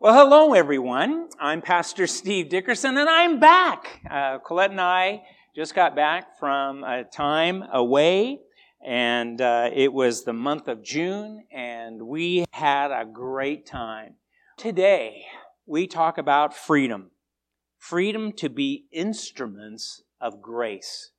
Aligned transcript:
Well, 0.00 0.14
hello, 0.14 0.54
everyone. 0.54 1.28
I'm 1.40 1.60
Pastor 1.60 2.06
Steve 2.06 2.48
Dickerson, 2.48 2.96
and 2.96 3.08
I'm 3.10 3.40
back. 3.40 4.00
Uh, 4.08 4.38
Colette 4.38 4.70
and 4.70 4.80
I 4.80 5.22
just 5.56 5.74
got 5.74 5.96
back 5.96 6.38
from 6.38 6.84
a 6.84 7.02
time 7.02 7.64
away, 7.72 8.38
and 8.80 9.40
uh, 9.40 9.70
it 9.74 9.92
was 9.92 10.22
the 10.22 10.32
month 10.32 10.68
of 10.68 10.84
June, 10.84 11.42
and 11.50 12.00
we 12.00 12.44
had 12.52 12.92
a 12.92 13.04
great 13.04 13.66
time. 13.66 14.14
Today, 14.56 15.24
we 15.66 15.88
talk 15.88 16.16
about 16.16 16.54
freedom 16.54 17.10
freedom 17.76 18.30
to 18.34 18.48
be 18.48 18.84
instruments 18.92 20.04
of 20.20 20.40
grace. 20.40 21.10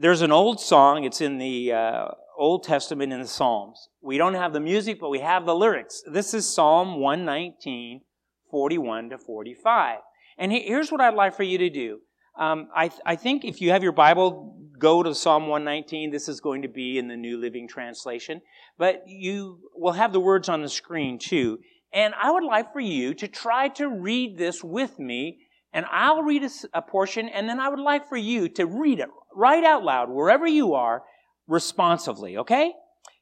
There's 0.00 0.22
an 0.22 0.30
old 0.30 0.60
song, 0.60 1.02
it's 1.02 1.20
in 1.20 1.38
the 1.38 1.72
uh, 1.72 2.06
Old 2.38 2.62
Testament 2.62 3.12
in 3.12 3.20
the 3.20 3.26
Psalms. 3.26 3.88
We 4.00 4.16
don't 4.16 4.34
have 4.34 4.52
the 4.52 4.60
music, 4.60 5.00
but 5.00 5.08
we 5.08 5.18
have 5.18 5.44
the 5.44 5.56
lyrics. 5.56 6.04
This 6.06 6.34
is 6.34 6.46
Psalm 6.46 7.00
119, 7.00 8.02
41 8.48 9.10
to 9.10 9.18
45. 9.18 9.98
And 10.38 10.52
here's 10.52 10.92
what 10.92 11.00
I'd 11.00 11.14
like 11.14 11.34
for 11.34 11.42
you 11.42 11.58
to 11.58 11.68
do. 11.68 11.98
Um, 12.38 12.68
I, 12.76 12.92
I 13.04 13.16
think 13.16 13.44
if 13.44 13.60
you 13.60 13.72
have 13.72 13.82
your 13.82 13.90
Bible, 13.90 14.56
go 14.78 15.02
to 15.02 15.12
Psalm 15.16 15.48
119. 15.48 16.12
This 16.12 16.28
is 16.28 16.38
going 16.38 16.62
to 16.62 16.68
be 16.68 16.96
in 16.96 17.08
the 17.08 17.16
New 17.16 17.36
Living 17.36 17.66
Translation. 17.66 18.40
But 18.78 19.02
you 19.08 19.58
will 19.74 19.94
have 19.94 20.12
the 20.12 20.20
words 20.20 20.48
on 20.48 20.62
the 20.62 20.68
screen 20.68 21.18
too. 21.18 21.58
And 21.92 22.14
I 22.14 22.30
would 22.30 22.44
like 22.44 22.72
for 22.72 22.78
you 22.78 23.14
to 23.14 23.26
try 23.26 23.66
to 23.70 23.88
read 23.88 24.38
this 24.38 24.62
with 24.62 24.96
me. 25.00 25.40
And 25.78 25.86
I'll 25.92 26.24
read 26.24 26.42
a, 26.42 26.50
a 26.74 26.82
portion, 26.82 27.28
and 27.28 27.48
then 27.48 27.60
I 27.60 27.68
would 27.68 27.78
like 27.78 28.08
for 28.08 28.16
you 28.16 28.48
to 28.48 28.66
read 28.66 28.98
it 28.98 29.08
right 29.32 29.62
out 29.62 29.84
loud, 29.84 30.10
wherever 30.10 30.44
you 30.44 30.74
are, 30.74 31.04
responsively, 31.46 32.36
okay? 32.36 32.72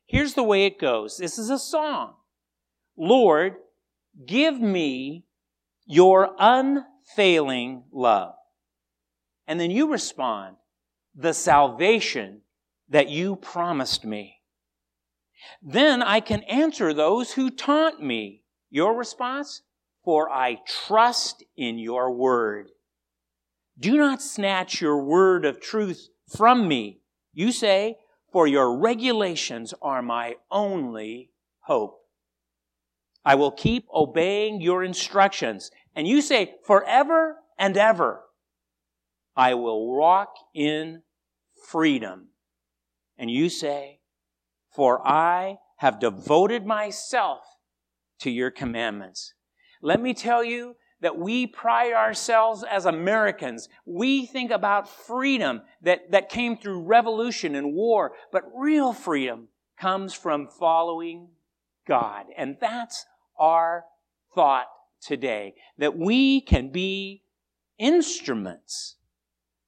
Here's 0.07 0.33
the 0.33 0.43
way 0.43 0.65
it 0.65 0.79
goes 0.79 1.19
this 1.19 1.37
is 1.37 1.51
a 1.51 1.59
song. 1.59 2.15
Lord, 2.97 3.57
give 4.27 4.59
me 4.59 5.27
your 5.85 6.35
unfailing 6.39 7.85
love. 7.93 8.33
And 9.47 9.61
then 9.61 9.71
you 9.71 9.93
respond, 9.93 10.57
the 11.15 11.35
salvation 11.35 12.41
that 12.89 13.11
you 13.11 13.37
promised 13.37 14.03
me. 14.03 14.37
Then 15.61 16.03
I 16.03 16.21
can 16.21 16.43
answer 16.45 16.95
those 16.95 17.33
who 17.33 17.51
taunt 17.51 18.03
me. 18.03 18.45
Your 18.71 18.97
response? 18.97 19.61
For 20.07 20.31
I 20.31 20.61
trust 20.87 21.43
in 21.57 21.81
your 21.81 22.13
word. 22.13 22.69
Do 23.77 23.97
not 23.97 24.23
snatch 24.23 24.81
your 24.81 25.03
word 25.03 25.45
of 25.45 25.61
truth 25.61 26.09
from 26.29 26.69
me. 26.69 27.01
You 27.35 27.51
say, 27.51 27.97
for 28.31 28.47
your 28.47 28.79
regulations 28.79 29.75
are 29.83 30.03
my 30.03 30.37
only 30.49 31.33
hope. 31.63 31.99
I 33.25 33.35
will 33.35 33.51
keep 33.51 33.89
obeying 33.93 34.61
your 34.61 34.85
instructions. 34.85 35.73
And 35.97 36.07
you 36.07 36.23
say, 36.23 36.55
forever 36.65 37.39
and 37.59 37.77
ever, 37.77 38.23
I 39.35 39.55
will 39.55 39.93
walk 39.93 40.33
in 40.55 41.03
freedom. 41.67 42.29
And 43.19 43.29
you 43.29 43.49
say, 43.49 43.99
for 44.73 45.05
I 45.05 45.57
have 45.79 45.99
devoted 45.99 46.65
myself 46.65 47.41
to 48.21 48.31
your 48.31 48.53
commandments. 48.53 49.35
Let 49.83 50.01
me 50.01 50.15
tell 50.15 50.43
you 50.43 50.77
that 51.01 51.19
we 51.19 51.47
pride 51.47 51.93
ourselves 51.93 52.65
as 52.65 52.87
Americans. 52.87 53.69
We 53.85 54.27
think 54.27 54.51
about 54.51 54.89
freedom 54.89 55.63
that, 55.83 56.11
that 56.13 56.29
came 56.29 56.57
through 56.57 56.83
revolution 56.83 57.55
and 57.55 57.75
war, 57.75 58.13
but 58.33 58.45
real 58.55 58.93
freedom 58.93 59.49
comes 59.79 60.15
from 60.15 60.49
following 60.49 61.29
God. 61.87 62.27
And 62.37 62.57
that's 62.61 63.05
our 63.39 63.85
thought 64.35 64.69
today, 65.01 65.55
that 65.79 65.97
we 65.97 66.41
can 66.41 66.71
be 66.71 67.23
instruments 67.79 68.97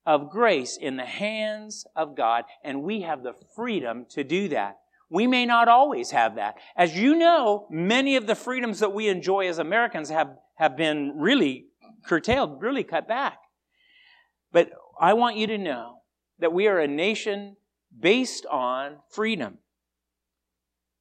of 0.05 0.31
grace 0.31 0.77
in 0.77 0.97
the 0.97 1.05
hands 1.05 1.85
of 1.95 2.17
God, 2.17 2.45
and 2.63 2.81
we 2.81 3.01
have 3.01 3.21
the 3.21 3.35
freedom 3.55 4.05
to 4.09 4.23
do 4.23 4.49
that. 4.49 4.79
We 5.09 5.25
may 5.25 5.45
not 5.45 5.67
always 5.67 6.11
have 6.11 6.35
that. 6.35 6.55
As 6.75 6.95
you 6.95 7.15
know, 7.15 7.67
many 7.69 8.15
of 8.15 8.27
the 8.27 8.35
freedoms 8.35 8.79
that 8.79 8.93
we 8.93 9.07
enjoy 9.07 9.47
as 9.47 9.57
Americans 9.57 10.09
have 10.09 10.35
have 10.57 10.75
been 10.75 11.13
really 11.15 11.67
curtailed, 12.05 12.61
really 12.61 12.83
cut 12.83 13.07
back. 13.07 13.37
But 14.51 14.71
I 14.99 15.13
want 15.13 15.37
you 15.37 15.47
to 15.47 15.57
know 15.57 16.01
that 16.39 16.53
we 16.53 16.67
are 16.67 16.79
a 16.79 16.87
nation 16.87 17.55
based 17.97 18.45
on 18.45 18.97
freedom. 19.09 19.59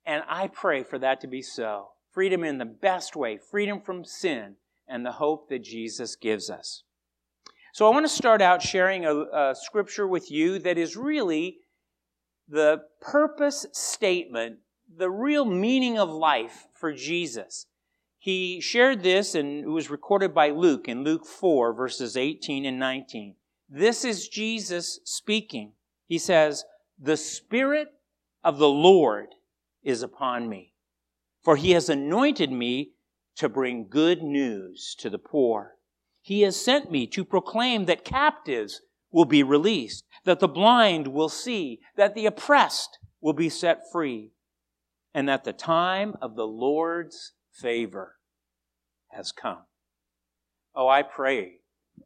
And 0.06 0.22
I 0.28 0.48
pray 0.48 0.84
for 0.84 0.98
that 1.00 1.20
to 1.20 1.26
be 1.26 1.42
so. 1.42 1.88
Freedom 2.12 2.44
in 2.44 2.58
the 2.58 2.64
best 2.64 3.16
way, 3.16 3.36
freedom 3.36 3.80
from 3.80 4.04
sin, 4.04 4.56
and 4.86 5.04
the 5.04 5.12
hope 5.12 5.48
that 5.50 5.62
Jesus 5.62 6.16
gives 6.16 6.48
us. 6.48 6.84
So 7.72 7.86
I 7.86 7.90
want 7.90 8.06
to 8.06 8.12
start 8.12 8.40
out 8.40 8.62
sharing 8.62 9.04
a, 9.04 9.14
a 9.14 9.54
scripture 9.54 10.06
with 10.06 10.30
you 10.30 10.58
that 10.60 10.78
is 10.78 10.96
really 10.96 11.58
the 12.48 12.82
purpose 13.00 13.66
statement, 13.72 14.58
the 14.96 15.10
real 15.10 15.44
meaning 15.44 15.98
of 15.98 16.08
life 16.08 16.66
for 16.72 16.92
Jesus. 16.92 17.66
He 18.18 18.60
shared 18.60 19.02
this, 19.02 19.34
and 19.34 19.64
it 19.64 19.68
was 19.68 19.90
recorded 19.90 20.34
by 20.34 20.50
Luke 20.50 20.88
in 20.88 21.04
Luke 21.04 21.26
4, 21.26 21.72
verses 21.72 22.16
18 22.16 22.64
and 22.64 22.78
19. 22.78 23.36
This 23.68 24.04
is 24.04 24.28
Jesus 24.28 24.98
speaking. 25.04 25.72
He 26.06 26.18
says, 26.18 26.64
The 26.98 27.16
Spirit 27.16 27.88
of 28.42 28.58
the 28.58 28.68
Lord 28.68 29.34
is 29.82 30.02
upon 30.02 30.48
me, 30.48 30.72
for 31.42 31.56
he 31.56 31.72
has 31.72 31.88
anointed 31.88 32.50
me 32.50 32.92
to 33.36 33.48
bring 33.48 33.88
good 33.88 34.22
news 34.22 34.96
to 34.98 35.10
the 35.10 35.18
poor. 35.18 35.76
He 36.22 36.42
has 36.42 36.60
sent 36.60 36.90
me 36.90 37.06
to 37.08 37.24
proclaim 37.24 37.84
that 37.84 38.04
captives 38.04 38.82
will 39.10 39.24
be 39.24 39.42
released, 39.42 40.04
that 40.24 40.40
the 40.40 40.48
blind 40.48 41.08
will 41.08 41.28
see, 41.28 41.80
that 41.96 42.14
the 42.14 42.26
oppressed 42.26 42.98
will 43.20 43.32
be 43.32 43.48
set 43.48 43.80
free, 43.90 44.32
and 45.14 45.28
that 45.28 45.44
the 45.44 45.52
time 45.52 46.14
of 46.20 46.36
the 46.36 46.46
Lord's 46.46 47.32
favor 47.52 48.16
has 49.10 49.32
come. 49.32 49.64
Oh, 50.74 50.88
I 50.88 51.02
pray, 51.02 51.60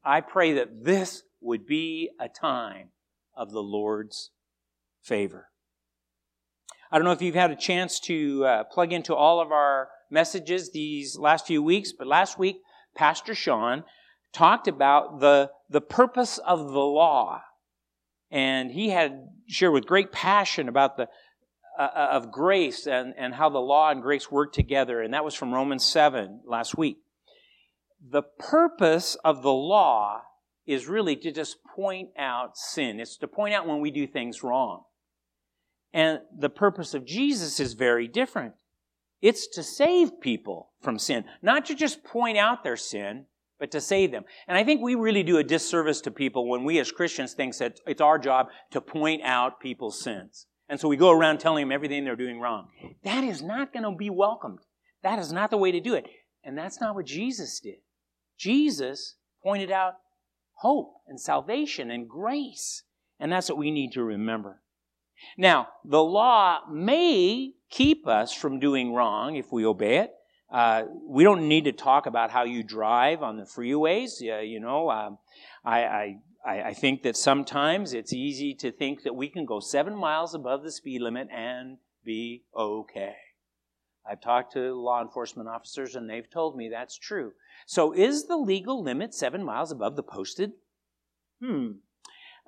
I 0.05 0.21
pray 0.21 0.53
that 0.55 0.85
this 0.85 1.23
would 1.41 1.67
be 1.67 2.11
a 2.21 2.29
time 2.29 2.89
of 3.37 3.51
the 3.51 3.63
Lord's 3.63 4.31
favor. 5.03 5.49
I 6.91 6.99
don't 6.99 7.05
know 7.05 7.13
if 7.13 7.23
you've 7.23 7.35
had 7.35 7.51
a 7.51 7.57
chance 7.57 7.99
to 8.01 8.45
uh, 8.45 8.65
plug 8.65 8.93
into 8.93 9.15
all 9.15 9.41
of 9.41 9.51
our 9.51 9.89
messages 10.11 10.71
these 10.71 11.19
last 11.19 11.47
few 11.47 11.63
weeks, 11.63 11.93
but 11.93 12.07
last 12.07 12.39
week, 12.39 12.59
Pastor 12.95 13.35
Sean 13.35 13.85
talked 14.33 14.69
about 14.69 15.21
the, 15.21 15.51
the 15.73 15.81
purpose 15.81 16.39
of 16.39 16.73
the 16.73 16.81
law. 16.81 17.43
And 18.31 18.71
he 18.71 18.91
had 18.91 19.29
shared 19.49 19.73
with 19.73 19.87
great 19.87 20.13
passion 20.13 20.69
about 20.69 20.97
the, 20.97 21.09
uh, 21.79 21.83
uh, 21.83 22.09
of 22.13 22.31
grace 22.31 22.87
and, 22.87 23.15
and 23.17 23.35
how 23.35 23.49
the 23.49 23.59
law 23.59 23.91
and 23.91 24.03
grace 24.03 24.31
work 24.31 24.53
together. 24.53 25.01
And 25.01 25.15
that 25.15 25.25
was 25.25 25.35
from 25.35 25.53
Romans 25.53 25.85
7 25.85 26.43
last 26.47 26.77
week. 26.77 26.99
The 28.07 28.23
purpose 28.23 29.17
of 29.25 29.43
the 29.43 29.53
law 29.53 30.23
is 30.67 30.87
really 30.87 31.17
to 31.17 31.33
just 31.33 31.57
point 31.77 32.11
out 32.19 32.57
sin. 32.57 33.01
It's 33.01 33.17
to 33.19 33.29
point 33.29 33.55
out 33.55 33.67
when 33.67 33.81
we 33.81 33.91
do 33.91 34.07
things 34.07 34.43
wrong. 34.43 34.85
And 35.93 36.21
the 36.37 36.49
purpose 36.49 36.95
of 36.95 37.05
Jesus 37.05 37.61
is 37.61 37.75
very 37.75 38.09
different. 38.09 38.55
It's 39.21 39.47
to 39.49 39.63
save 39.63 40.21
people 40.21 40.71
from 40.81 40.99
sin, 40.99 41.25
not 41.43 41.67
to 41.67 41.75
just 41.75 42.03
point 42.03 42.39
out 42.39 42.65
their 42.65 42.77
sin, 42.77 43.27
but 43.63 43.71
to 43.71 43.81
save 43.81 44.11
them. 44.11 44.25
And 44.49 44.59
I 44.59 44.65
think 44.65 44.83
we 44.83 44.97
really 44.97 45.23
do 45.23 45.39
a 45.39 45.45
disservice 45.45 46.01
to 46.01 46.11
people 46.11 46.49
when 46.49 46.65
we 46.65 46.81
as 46.81 46.91
Christians 46.91 47.33
think 47.33 47.57
that 47.59 47.79
it's 47.87 48.01
our 48.01 48.19
job 48.19 48.49
to 48.73 48.81
point 48.81 49.23
out 49.23 49.61
people's 49.61 50.03
sins. 50.03 50.49
And 50.69 50.81
so 50.81 50.89
we 50.89 50.97
go 50.97 51.13
around 51.13 51.39
telling 51.39 51.63
them 51.63 51.71
everything 51.71 52.05
they're 52.05 52.17
doing 52.17 52.41
wrong. 52.41 52.67
That 53.05 53.23
is 53.23 53.41
not 53.41 53.73
going 53.73 53.85
to 53.85 53.97
be 53.97 54.11
welcomed. 54.11 54.59
That 55.05 55.21
is 55.21 55.33
not 55.33 55.51
the 55.51 55.59
way 55.59 55.71
to 55.71 55.79
do 55.79 55.95
it. 55.95 56.07
And 56.43 56.59
that's 56.59 56.81
not 56.81 56.97
what 56.97 57.07
Jesus 57.07 57.61
did. 57.61 57.77
Jesus 58.37 59.15
pointed 59.45 59.71
out 59.71 59.93
hope 60.55 60.95
and 61.07 61.21
salvation 61.21 61.89
and 61.89 62.09
grace. 62.09 62.83
And 63.21 63.31
that's 63.31 63.49
what 63.49 63.59
we 63.59 63.71
need 63.71 63.93
to 63.93 64.03
remember. 64.03 64.61
Now, 65.39 65.69
the 65.85 66.03
law 66.03 66.63
may 66.69 67.53
keep 67.71 68.09
us 68.09 68.35
from 68.35 68.59
doing 68.59 68.93
wrong 68.93 69.37
if 69.37 69.53
we 69.53 69.65
obey 69.65 69.99
it. 69.99 70.11
Uh, 70.53 70.85
we 71.09 71.25
don't 71.25 71.49
need 71.49 71.65
to 71.65 71.73
talk 71.73 72.07
about 72.07 72.31
how 72.31 72.45
you 72.45 72.63
drive 72.63 73.23
on 73.23 73.39
the 73.39 73.45
freeways. 73.45 74.21
Uh, 74.21 74.41
you 74.41 74.61
know, 74.61 74.91
um, 74.91 75.19
I, 75.65 76.19
I, 76.47 76.61
I 76.61 76.75
think 76.75 77.03
that 77.03 77.17
sometimes 77.17 77.95
it's 77.95 78.13
easy 78.13 78.55
to 78.57 78.71
think 78.71 79.03
that 79.05 79.15
we 79.15 79.29
can 79.29 79.47
go 79.47 79.61
seven 79.61 79.97
miles 79.97 80.35
above 80.35 80.63
the 80.63 80.71
speed 80.71 81.01
limit 81.01 81.29
and 81.35 81.79
be 82.05 82.45
okay. 82.55 83.15
I've 84.09 84.21
talked 84.21 84.53
to 84.55 84.75
law 84.75 85.01
enforcement 85.01 85.49
officers 85.49 85.95
and 85.95 86.11
they've 86.11 86.29
told 86.29 86.57
me 86.57 86.69
that's 86.69 86.99
true. 86.99 87.33
So 87.67 87.93
is 87.93 88.27
the 88.27 88.37
legal 88.37 88.83
limit 88.83 89.15
seven 89.15 89.45
miles 89.45 89.71
above 89.71 89.97
the 89.97 90.03
posted? 90.03 90.53
Hmm. 91.41 91.73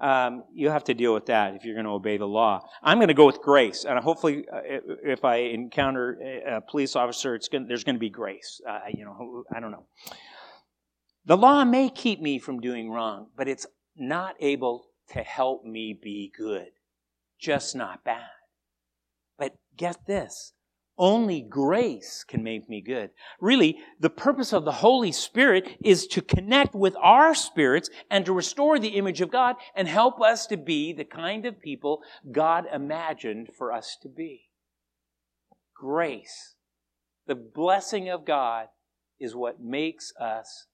Um, 0.00 0.44
you 0.52 0.70
have 0.70 0.84
to 0.84 0.94
deal 0.94 1.14
with 1.14 1.26
that 1.26 1.54
if 1.54 1.64
you're 1.64 1.74
going 1.74 1.86
to 1.86 1.92
obey 1.92 2.16
the 2.16 2.26
law. 2.26 2.66
I'm 2.82 2.98
going 2.98 3.08
to 3.08 3.14
go 3.14 3.26
with 3.26 3.40
grace, 3.40 3.84
and 3.84 3.98
hopefully, 3.98 4.44
uh, 4.52 4.60
if 5.04 5.24
I 5.24 5.36
encounter 5.36 6.18
a 6.46 6.60
police 6.60 6.96
officer, 6.96 7.38
going 7.50 7.68
there's 7.68 7.84
going 7.84 7.96
to 7.96 8.00
be 8.00 8.10
grace. 8.10 8.60
Uh, 8.68 8.80
you 8.92 9.04
know, 9.04 9.44
I 9.54 9.60
don't 9.60 9.70
know. 9.70 9.86
The 11.26 11.36
law 11.36 11.64
may 11.64 11.88
keep 11.88 12.20
me 12.20 12.38
from 12.38 12.60
doing 12.60 12.90
wrong, 12.90 13.28
but 13.36 13.48
it's 13.48 13.66
not 13.96 14.34
able 14.40 14.86
to 15.10 15.22
help 15.22 15.64
me 15.64 15.98
be 16.00 16.32
good, 16.36 16.68
just 17.38 17.76
not 17.76 18.04
bad. 18.04 18.30
But 19.38 19.54
get 19.76 20.06
this 20.06 20.53
only 20.96 21.40
grace 21.40 22.24
can 22.26 22.42
make 22.42 22.68
me 22.68 22.80
good. 22.80 23.10
Really, 23.40 23.78
the 23.98 24.10
purpose 24.10 24.52
of 24.52 24.64
the 24.64 24.72
Holy 24.72 25.12
Spirit 25.12 25.76
is 25.82 26.06
to 26.08 26.22
connect 26.22 26.74
with 26.74 26.94
our 27.00 27.34
spirits 27.34 27.90
and 28.10 28.24
to 28.24 28.32
restore 28.32 28.78
the 28.78 28.96
image 28.96 29.20
of 29.20 29.30
God 29.30 29.56
and 29.74 29.88
help 29.88 30.20
us 30.20 30.46
to 30.46 30.56
be 30.56 30.92
the 30.92 31.04
kind 31.04 31.46
of 31.46 31.60
people 31.60 32.00
God 32.30 32.66
imagined 32.72 33.50
for 33.58 33.72
us 33.72 33.96
to 34.02 34.08
be. 34.08 34.50
Grace, 35.74 36.54
the 37.26 37.34
blessing 37.34 38.08
of 38.08 38.24
God, 38.24 38.68
is 39.18 39.34
what 39.34 39.60
makes 39.60 40.12
us 40.20 40.66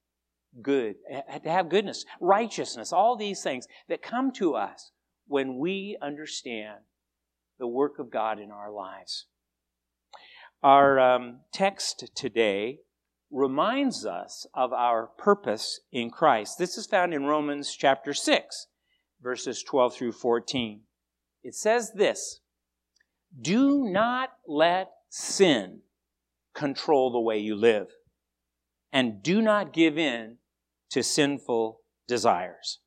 good, 0.61 0.95
to 1.43 1.49
have 1.49 1.69
goodness, 1.69 2.05
righteousness, 2.19 2.91
all 2.91 3.15
these 3.15 3.41
things 3.41 3.67
that 3.87 4.01
come 4.01 4.31
to 4.33 4.53
us 4.53 4.91
when 5.27 5.57
we 5.57 5.97
understand 6.01 6.79
the 7.59 7.67
work 7.67 7.99
of 7.99 8.11
God 8.11 8.39
in 8.39 8.51
our 8.51 8.71
lives. 8.71 9.27
Our 10.63 10.99
um, 10.99 11.39
text 11.51 12.11
today 12.15 12.81
reminds 13.31 14.05
us 14.05 14.45
of 14.53 14.71
our 14.71 15.07
purpose 15.07 15.79
in 15.91 16.11
Christ. 16.11 16.59
This 16.59 16.77
is 16.77 16.85
found 16.85 17.15
in 17.15 17.25
Romans 17.25 17.75
chapter 17.75 18.13
6, 18.13 18.67
verses 19.23 19.63
12 19.63 19.95
through 19.95 20.11
14. 20.11 20.81
It 21.43 21.55
says 21.55 21.93
this 21.95 22.41
Do 23.41 23.89
not 23.89 24.33
let 24.47 24.91
sin 25.09 25.79
control 26.53 27.11
the 27.11 27.19
way 27.19 27.39
you 27.39 27.55
live, 27.55 27.87
and 28.93 29.23
do 29.23 29.41
not 29.41 29.73
give 29.73 29.97
in 29.97 30.37
to 30.91 31.01
sinful 31.01 31.79
desires. 32.07 32.81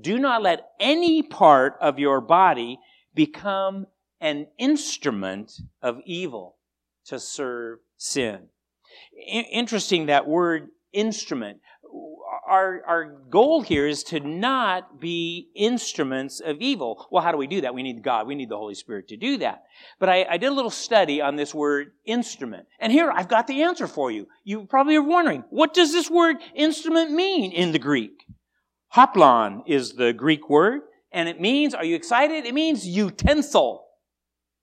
Do 0.00 0.18
not 0.18 0.42
let 0.42 0.70
any 0.80 1.22
part 1.22 1.76
of 1.80 2.00
your 2.00 2.20
body 2.20 2.80
become 3.14 3.86
an 4.20 4.48
instrument 4.58 5.52
of 5.80 6.00
evil 6.04 6.56
to 7.06 7.18
serve 7.18 7.78
sin. 7.96 8.48
I- 9.16 9.46
interesting 9.50 10.06
that 10.06 10.26
word 10.26 10.68
instrument. 10.92 11.60
Our, 12.48 12.82
our 12.86 13.04
goal 13.30 13.62
here 13.62 13.86
is 13.86 14.02
to 14.04 14.20
not 14.20 15.00
be 15.00 15.48
instruments 15.54 16.40
of 16.40 16.60
evil. 16.60 17.06
Well, 17.10 17.22
how 17.22 17.32
do 17.32 17.38
we 17.38 17.46
do 17.46 17.62
that? 17.62 17.74
We 17.74 17.82
need 17.82 18.02
God. 18.02 18.26
We 18.26 18.34
need 18.34 18.48
the 18.48 18.56
Holy 18.56 18.74
Spirit 18.74 19.08
to 19.08 19.16
do 19.16 19.38
that. 19.38 19.64
But 19.98 20.08
I, 20.08 20.26
I 20.28 20.36
did 20.36 20.48
a 20.48 20.54
little 20.54 20.70
study 20.70 21.20
on 21.20 21.36
this 21.36 21.54
word 21.54 21.92
instrument. 22.04 22.66
And 22.78 22.92
here 22.92 23.10
I've 23.10 23.28
got 23.28 23.46
the 23.46 23.62
answer 23.62 23.86
for 23.86 24.10
you. 24.10 24.26
You 24.44 24.66
probably 24.66 24.96
are 24.96 25.02
wondering, 25.02 25.44
what 25.50 25.72
does 25.72 25.92
this 25.92 26.10
word 26.10 26.36
instrument 26.54 27.10
mean 27.12 27.52
in 27.52 27.72
the 27.72 27.78
Greek? 27.78 28.24
Hoplon 28.94 29.62
is 29.66 29.94
the 29.94 30.12
Greek 30.12 30.50
word, 30.50 30.82
and 31.12 31.28
it 31.28 31.40
means, 31.40 31.74
are 31.74 31.84
you 31.84 31.96
excited? 31.96 32.44
It 32.44 32.52
means 32.52 32.86
utensil 32.86 33.81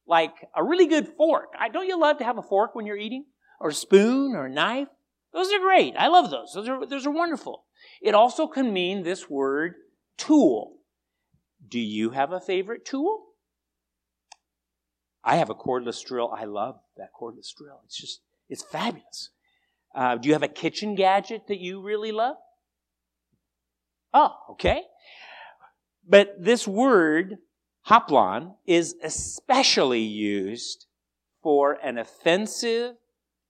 like 0.10 0.34
a 0.56 0.64
really 0.64 0.88
good 0.88 1.08
fork. 1.08 1.54
I, 1.58 1.70
don't 1.70 1.88
you 1.88 2.00
love 2.00 2.18
to 2.18 2.24
have 2.24 2.38
a 2.38 2.44
fork 2.44 2.76
when 2.76 2.86
you're 2.86 2.98
eating? 2.98 3.26
Or 3.62 3.70
a 3.70 3.74
spoon 3.74 4.36
or 4.36 4.46
a 4.46 4.50
knife? 4.50 4.88
Those 5.32 5.54
are 5.54 5.60
great. 5.60 5.96
I 5.98 6.08
love 6.08 6.32
those. 6.32 6.52
Those 6.54 6.68
are, 6.68 6.86
those 6.86 7.06
are 7.06 7.12
wonderful. 7.12 7.66
It 8.02 8.16
also 8.16 8.48
can 8.48 8.74
mean 8.74 9.04
this 9.04 9.30
word 9.30 9.76
tool. 10.18 10.78
Do 11.68 11.80
you 11.80 12.10
have 12.10 12.32
a 12.32 12.40
favorite 12.40 12.86
tool? 12.86 13.28
I 15.24 15.36
have 15.36 15.50
a 15.50 15.56
cordless 15.56 16.04
drill. 16.04 16.32
I 16.36 16.46
love 16.46 16.80
that 16.98 17.10
cordless 17.20 17.54
drill. 17.56 17.82
It's 17.86 17.98
just, 17.98 18.22
it's 18.50 18.64
fabulous. 18.64 19.30
Uh, 19.94 20.16
do 20.16 20.28
you 20.28 20.34
have 20.34 20.44
a 20.44 20.48
kitchen 20.48 20.96
gadget 20.96 21.48
that 21.48 21.60
you 21.60 21.82
really 21.82 22.12
love? 22.12 22.38
Oh, 24.14 24.34
okay. 24.52 24.82
But 26.08 26.36
this 26.40 26.68
word 26.68 27.38
Hoplon 27.89 28.53
is 28.68 28.95
especially 29.01 30.01
used 30.01 30.86
for 31.41 31.74
an 31.83 31.97
offensive 31.97 32.95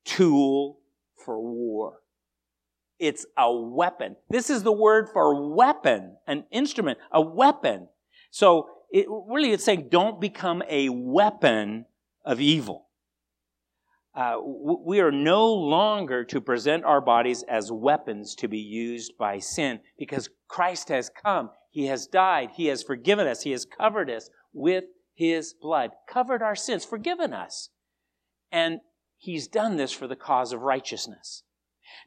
tool 0.06 0.80
for 1.18 1.41
war. 1.41 1.97
It's 3.00 3.25
a 3.38 3.53
weapon. 3.53 4.15
This 4.30 4.50
is 4.50 4.63
the 4.63 4.71
word 4.71 5.09
for 5.12 5.53
weapon, 5.53 6.15
an 6.25 6.45
instrument, 6.51 7.00
a 7.12 7.21
weapon. 7.21 7.89
So 8.31 8.69
it 8.91 9.07
really 9.09 9.51
it's 9.51 9.65
saying 9.65 9.89
don't 9.91 10.21
become 10.21 10.63
a 10.69 10.88
weapon 10.89 11.86
of 12.24 12.39
evil. 12.39 12.88
Uh, 14.15 14.38
we 14.41 15.01
are 15.01 15.12
no 15.12 15.53
longer 15.53 16.24
to 16.25 16.41
present 16.41 16.83
our 16.83 17.01
bodies 17.01 17.44
as 17.44 17.71
weapons 17.71 18.36
to 18.36 18.47
be 18.47 18.57
used 18.57 19.18
by 19.18 19.39
sin 19.39 19.80
because 19.97 20.30
Christ 20.47 20.89
has 20.89 21.09
come. 21.09 21.50
He 21.69 21.86
has 21.86 22.07
died. 22.07 22.51
He 22.56 22.68
has 22.68 22.83
forgiven 22.83 23.27
us. 23.27 23.44
He 23.44 23.51
has 23.51 23.66
covered 23.66 24.10
us 24.10 24.30
with 24.54 24.86
His 25.13 25.54
blood, 25.54 25.92
covered 26.07 26.42
our 26.42 26.56
sins, 26.56 26.86
forgiven 26.86 27.33
us. 27.33 27.69
And 28.51 28.80
He's 29.18 29.48
done 29.48 29.77
this 29.77 29.92
for 29.92 30.07
the 30.07 30.16
cause 30.16 30.54
of 30.54 30.62
righteousness. 30.62 31.44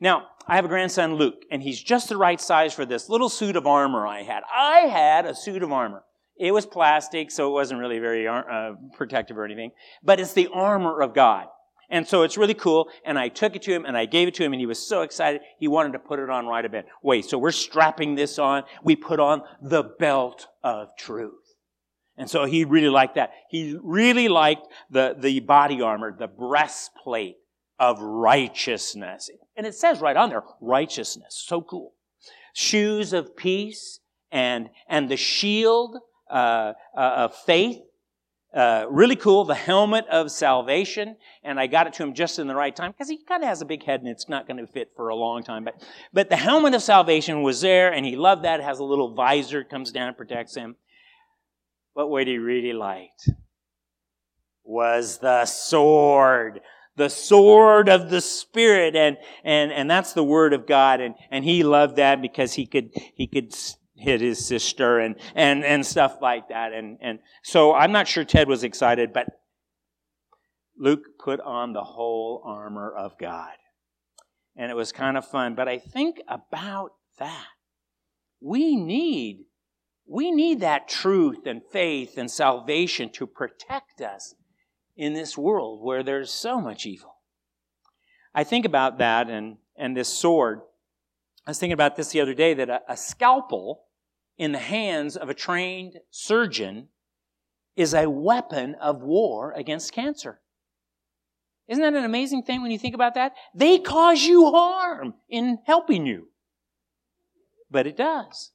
Now, 0.00 0.28
I 0.46 0.56
have 0.56 0.64
a 0.64 0.68
grandson, 0.68 1.16
Luke, 1.16 1.44
and 1.50 1.62
he's 1.62 1.82
just 1.82 2.08
the 2.08 2.16
right 2.16 2.40
size 2.40 2.72
for 2.72 2.84
this 2.84 3.08
little 3.08 3.28
suit 3.28 3.56
of 3.56 3.66
armor 3.66 4.06
I 4.06 4.22
had. 4.22 4.42
I 4.54 4.80
had 4.80 5.26
a 5.26 5.34
suit 5.34 5.62
of 5.62 5.72
armor. 5.72 6.04
It 6.38 6.52
was 6.52 6.66
plastic, 6.66 7.30
so 7.30 7.48
it 7.48 7.52
wasn't 7.52 7.80
really 7.80 7.98
very 7.98 8.26
uh, 8.26 8.72
protective 8.94 9.36
or 9.38 9.44
anything, 9.44 9.70
but 10.02 10.18
it's 10.18 10.32
the 10.32 10.48
armor 10.52 11.00
of 11.00 11.14
God. 11.14 11.46
And 11.90 12.06
so 12.06 12.22
it's 12.22 12.38
really 12.38 12.54
cool. 12.54 12.88
And 13.04 13.18
I 13.18 13.28
took 13.28 13.54
it 13.54 13.62
to 13.62 13.72
him 13.72 13.84
and 13.84 13.96
I 13.96 14.06
gave 14.06 14.28
it 14.28 14.34
to 14.34 14.44
him 14.44 14.52
and 14.52 14.60
he 14.60 14.66
was 14.66 14.78
so 14.78 15.02
excited. 15.02 15.42
He 15.58 15.68
wanted 15.68 15.92
to 15.92 15.98
put 15.98 16.18
it 16.18 16.30
on 16.30 16.46
right 16.46 16.64
a 16.64 16.68
bit. 16.68 16.86
Wait, 17.02 17.26
so 17.26 17.38
we're 17.38 17.52
strapping 17.52 18.14
this 18.14 18.38
on. 18.38 18.64
We 18.82 18.96
put 18.96 19.20
on 19.20 19.42
the 19.60 19.82
belt 19.82 20.46
of 20.62 20.88
truth. 20.98 21.34
And 22.16 22.28
so 22.28 22.44
he 22.44 22.64
really 22.64 22.88
liked 22.88 23.16
that. 23.16 23.32
He 23.48 23.76
really 23.82 24.28
liked 24.28 24.66
the, 24.90 25.16
the 25.18 25.40
body 25.40 25.80
armor, 25.80 26.14
the 26.16 26.28
breastplate 26.28 27.36
of 27.78 28.00
righteousness. 28.00 29.30
And 29.56 29.66
it 29.66 29.74
says 29.74 30.00
right 30.00 30.16
on 30.16 30.30
there, 30.30 30.42
righteousness. 30.60 31.42
So 31.46 31.62
cool. 31.62 31.94
Shoes 32.54 33.12
of 33.12 33.36
peace 33.36 34.00
and, 34.30 34.70
and 34.88 35.08
the 35.08 35.16
shield 35.16 35.96
uh, 36.30 36.72
uh, 36.96 37.00
of 37.00 37.34
faith 37.34 37.80
uh, 38.54 38.84
really 38.90 39.16
cool, 39.16 39.44
the 39.44 39.54
helmet 39.54 40.06
of 40.08 40.30
salvation, 40.30 41.16
and 41.42 41.58
I 41.58 41.66
got 41.66 41.86
it 41.86 41.94
to 41.94 42.02
him 42.02 42.12
just 42.12 42.38
in 42.38 42.46
the 42.46 42.54
right 42.54 42.74
time 42.74 42.92
because 42.92 43.08
he 43.08 43.18
kind 43.24 43.42
of 43.42 43.48
has 43.48 43.62
a 43.62 43.64
big 43.64 43.82
head 43.82 44.00
and 44.00 44.08
it's 44.08 44.28
not 44.28 44.46
going 44.46 44.58
to 44.58 44.66
fit 44.66 44.92
for 44.94 45.08
a 45.08 45.16
long 45.16 45.42
time. 45.42 45.64
But, 45.64 45.82
but 46.12 46.28
the 46.28 46.36
helmet 46.36 46.74
of 46.74 46.82
salvation 46.82 47.42
was 47.42 47.62
there, 47.62 47.92
and 47.92 48.04
he 48.04 48.16
loved 48.16 48.44
that. 48.44 48.60
It 48.60 48.64
has 48.64 48.78
a 48.78 48.84
little 48.84 49.14
visor, 49.14 49.64
comes 49.64 49.90
down 49.90 50.08
and 50.08 50.16
protects 50.16 50.54
him. 50.54 50.76
But 51.94 52.08
what 52.08 52.26
he 52.26 52.38
really 52.38 52.72
liked 52.72 53.28
was 54.64 55.18
the 55.18 55.44
sword 55.44 56.60
the 56.96 57.08
sword 57.08 57.88
of 57.88 58.10
the 58.10 58.20
spirit 58.20 58.94
and 58.94 59.16
and 59.44 59.72
and 59.72 59.90
that's 59.90 60.12
the 60.12 60.22
word 60.22 60.52
of 60.52 60.66
god 60.66 61.00
and 61.00 61.14
and 61.30 61.44
he 61.44 61.62
loved 61.62 61.96
that 61.96 62.20
because 62.20 62.52
he 62.52 62.66
could 62.66 62.90
he 63.14 63.26
could 63.26 63.52
hit 63.94 64.20
his 64.20 64.44
sister 64.44 64.98
and, 64.98 65.16
and, 65.34 65.64
and 65.64 65.84
stuff 65.84 66.18
like 66.20 66.48
that. 66.48 66.72
And, 66.72 66.98
and 67.00 67.18
so 67.42 67.74
I'm 67.74 67.92
not 67.92 68.08
sure 68.08 68.24
Ted 68.24 68.48
was 68.48 68.64
excited, 68.64 69.12
but 69.12 69.26
Luke 70.78 71.18
put 71.18 71.40
on 71.40 71.72
the 71.72 71.82
whole 71.82 72.42
armor 72.44 72.92
of 72.92 73.18
God. 73.18 73.52
And 74.56 74.70
it 74.70 74.74
was 74.74 74.92
kind 74.92 75.16
of 75.16 75.26
fun. 75.26 75.54
But 75.54 75.68
I 75.68 75.78
think 75.78 76.20
about 76.28 76.92
that. 77.18 77.46
We 78.40 78.76
need, 78.76 79.44
we 80.06 80.30
need 80.32 80.60
that 80.60 80.88
truth 80.88 81.46
and 81.46 81.62
faith 81.70 82.18
and 82.18 82.30
salvation 82.30 83.10
to 83.10 83.26
protect 83.26 84.00
us 84.00 84.34
in 84.96 85.14
this 85.14 85.38
world 85.38 85.82
where 85.82 86.02
there's 86.02 86.30
so 86.30 86.60
much 86.60 86.84
evil. 86.86 87.14
I 88.34 88.44
think 88.44 88.64
about 88.64 88.98
that 88.98 89.28
and, 89.28 89.58
and 89.76 89.96
this 89.96 90.08
sword. 90.08 90.60
I 91.46 91.50
was 91.50 91.58
thinking 91.58 91.72
about 91.72 91.96
this 91.96 92.10
the 92.10 92.20
other 92.20 92.34
day 92.34 92.54
that 92.54 92.70
a, 92.70 92.80
a 92.88 92.96
scalpel 92.96 93.84
in 94.38 94.52
the 94.52 94.58
hands 94.58 95.16
of 95.16 95.28
a 95.28 95.34
trained 95.34 95.98
surgeon 96.10 96.88
is 97.76 97.94
a 97.94 98.08
weapon 98.08 98.74
of 98.76 99.02
war 99.02 99.52
against 99.52 99.92
cancer. 99.92 100.40
Isn't 101.68 101.82
that 101.82 101.94
an 101.94 102.04
amazing 102.04 102.42
thing 102.42 102.62
when 102.62 102.70
you 102.70 102.78
think 102.78 102.94
about 102.94 103.14
that? 103.14 103.34
They 103.54 103.78
cause 103.78 104.22
you 104.24 104.50
harm 104.50 105.14
in 105.28 105.58
helping 105.66 106.06
you. 106.06 106.28
But 107.70 107.86
it 107.86 107.96
does. 107.96 108.50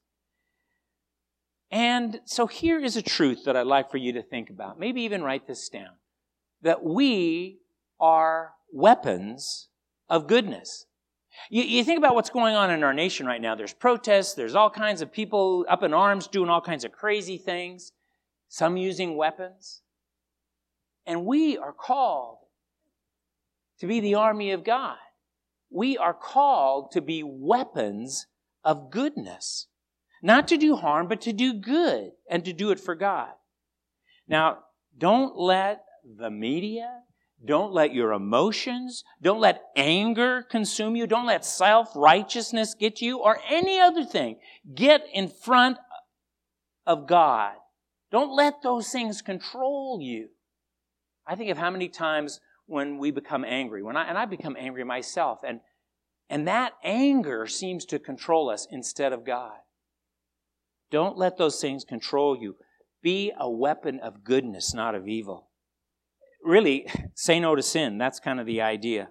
And 1.72 2.22
so 2.26 2.48
here 2.48 2.80
is 2.80 2.96
a 2.96 3.02
truth 3.02 3.44
that 3.46 3.58
I'd 3.58 3.68
like 3.68 3.92
for 3.92 3.98
you 3.98 4.14
to 4.14 4.22
think 4.22 4.50
about. 4.50 4.80
Maybe 4.80 5.02
even 5.02 5.24
write 5.24 5.48
this 5.48 5.68
down. 5.68 5.96
That 6.62 6.84
we 6.84 7.60
are 8.00 8.54
weapons 8.72 9.70
of 10.10 10.28
goodness. 10.28 10.86
You, 11.50 11.64
you, 11.64 11.84
think 11.84 11.98
about 11.98 12.16
what's 12.16 12.30
going 12.30 12.56
on 12.56 12.72
in 12.72 12.84
our 12.84 12.94
nation 12.94 13.26
right 13.26 13.42
now. 13.42 13.56
There's 13.56 13.74
protests, 13.74 14.34
there's 14.34 14.56
all 14.56 14.70
kinds 14.70 15.02
of 15.02 15.12
people 15.12 15.66
up 15.70 15.84
in 15.84 15.94
arms 15.94 16.28
doing 16.28 16.50
all 16.50 16.62
kinds 16.62 16.84
of 16.84 16.92
crazy 16.92 17.38
things, 17.38 17.92
some 18.50 18.78
using 18.78 19.16
weapons. 19.16 19.82
And 21.06 21.26
we 21.26 21.58
are 21.58 21.74
called 21.74 22.40
to 23.80 23.88
be 23.88 24.00
the 24.00 24.16
army 24.16 24.52
of 24.52 24.64
God. 24.64 24.98
We 25.70 25.98
are 25.98 26.14
called 26.14 26.92
to 26.92 27.02
be 27.02 27.24
weapons 27.24 28.28
of 28.64 28.92
goodness. 28.92 29.68
Not 30.22 30.48
to 30.50 30.58
do 30.58 30.76
harm, 30.76 31.08
but 31.08 31.22
to 31.22 31.34
do 31.34 31.54
good 31.54 32.12
and 32.30 32.44
to 32.46 32.54
do 32.54 32.72
it 32.72 32.80
for 32.80 32.96
God. 32.96 33.32
Now, 34.28 34.60
don't 34.98 35.38
let 35.38 35.86
the 36.04 36.32
media, 36.32 37.02
don't 37.46 37.72
let 37.72 37.94
your 37.94 38.14
emotions, 38.14 39.04
don't 39.22 39.40
let 39.40 39.62
anger 39.76 40.42
consume 40.42 40.96
you, 40.96 41.06
don't 41.06 41.28
let 41.28 41.46
self 41.46 41.90
righteousness 41.96 42.74
get 42.74 43.00
you, 43.00 43.20
or 43.20 43.40
any 43.50 43.80
other 43.80 44.04
thing 44.04 44.38
get 44.74 45.04
in 45.14 45.28
front 45.28 45.78
of 46.86 47.08
God. 47.08 47.54
Don't 48.12 48.34
let 48.34 48.64
those 48.64 48.90
things 48.90 49.22
control 49.22 50.00
you. 50.02 50.30
I 51.28 51.36
think 51.36 51.52
of 51.52 51.58
how 51.58 51.70
many 51.70 51.90
times 51.90 52.40
when 52.66 52.98
we 52.98 53.12
become 53.12 53.46
angry, 53.46 53.84
when 53.84 53.98
I, 53.98 54.08
and 54.08 54.18
I 54.18 54.26
become 54.26 54.56
angry 54.58 54.84
myself, 54.84 55.40
and, 55.46 55.60
and 56.30 56.48
that 56.48 56.74
anger 56.84 57.46
seems 57.46 57.86
to 57.86 58.00
control 58.00 58.50
us 58.50 58.68
instead 58.72 59.14
of 59.14 59.26
God. 59.26 59.58
Don't 60.90 61.18
let 61.18 61.38
those 61.38 61.62
things 61.62 61.84
control 61.84 62.38
you. 62.38 62.56
Be 63.04 63.32
a 63.38 63.50
weapon 63.50 64.00
of 64.00 64.24
goodness, 64.24 64.74
not 64.74 64.96
of 64.96 65.08
evil. 65.08 65.47
Really, 66.48 66.88
say 67.14 67.42
no 67.42 67.58
to 67.58 67.62
sin. 67.62 67.98
That's 67.98 68.22
kind 68.22 68.40
of 68.40 68.46
the 68.46 68.62
idea. 68.62 69.10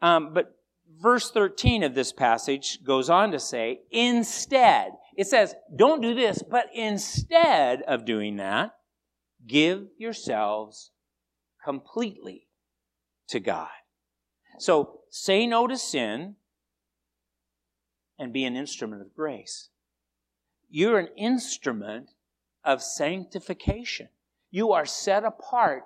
Um, 0.00 0.32
but 0.32 0.56
verse 0.98 1.30
13 1.30 1.82
of 1.82 1.94
this 1.94 2.14
passage 2.14 2.82
goes 2.82 3.10
on 3.10 3.30
to 3.32 3.38
say, 3.38 3.80
instead, 3.90 4.92
it 5.18 5.26
says, 5.26 5.54
don't 5.76 6.00
do 6.00 6.14
this, 6.14 6.42
but 6.42 6.68
instead 6.74 7.82
of 7.82 8.06
doing 8.06 8.36
that, 8.36 8.70
give 9.46 9.88
yourselves 9.98 10.92
completely 11.62 12.48
to 13.28 13.38
God. 13.38 13.68
So 14.58 15.00
say 15.10 15.46
no 15.46 15.66
to 15.66 15.76
sin 15.76 16.36
and 18.18 18.32
be 18.32 18.44
an 18.44 18.56
instrument 18.56 19.02
of 19.02 19.14
grace. 19.14 19.68
You're 20.70 20.98
an 20.98 21.08
instrument 21.18 22.12
of 22.64 22.82
sanctification. 22.82 24.08
You 24.50 24.72
are 24.72 24.86
set 24.86 25.24
apart 25.24 25.82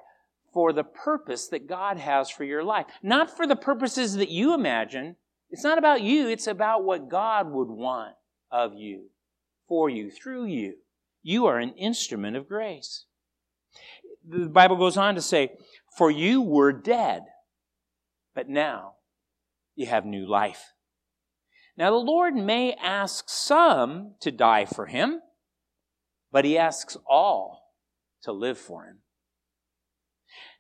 for 0.59 0.73
the 0.73 0.83
purpose 0.83 1.47
that 1.47 1.69
God 1.69 1.99
has 1.99 2.29
for 2.29 2.43
your 2.43 2.65
life. 2.65 2.87
Not 3.01 3.31
for 3.31 3.47
the 3.47 3.55
purposes 3.55 4.17
that 4.17 4.29
you 4.29 4.55
imagine. 4.55 5.15
It's 5.51 5.63
not 5.63 5.79
about 5.79 6.03
you, 6.03 6.29
it's 6.29 6.49
about 6.49 6.83
what 6.83 7.09
God 7.09 7.49
would 7.53 7.69
want 7.69 8.17
of 8.51 8.75
you, 8.75 9.11
for 9.69 9.89
you, 9.89 10.11
through 10.11 10.47
you. 10.47 10.75
You 11.23 11.47
are 11.47 11.61
an 11.61 11.75
instrument 11.75 12.37
of 12.37 12.49
grace. 12.49 13.05
The 14.29 14.49
Bible 14.49 14.75
goes 14.75 14.97
on 14.97 15.15
to 15.15 15.23
say, 15.23 15.53
For 15.97 16.11
you 16.11 16.43
were 16.43 16.73
dead, 16.73 17.23
but 18.35 18.49
now 18.49 18.95
you 19.77 19.87
have 19.87 20.05
new 20.05 20.27
life. 20.27 20.73
Now, 21.77 21.91
the 21.91 21.99
Lord 21.99 22.35
may 22.35 22.73
ask 22.73 23.27
some 23.29 24.15
to 24.23 24.33
die 24.33 24.65
for 24.65 24.87
him, 24.87 25.21
but 26.33 26.45
he 26.45 26.59
asks 26.59 26.97
all 27.09 27.77
to 28.25 28.33
live 28.33 28.59
for 28.59 28.87
him. 28.87 29.03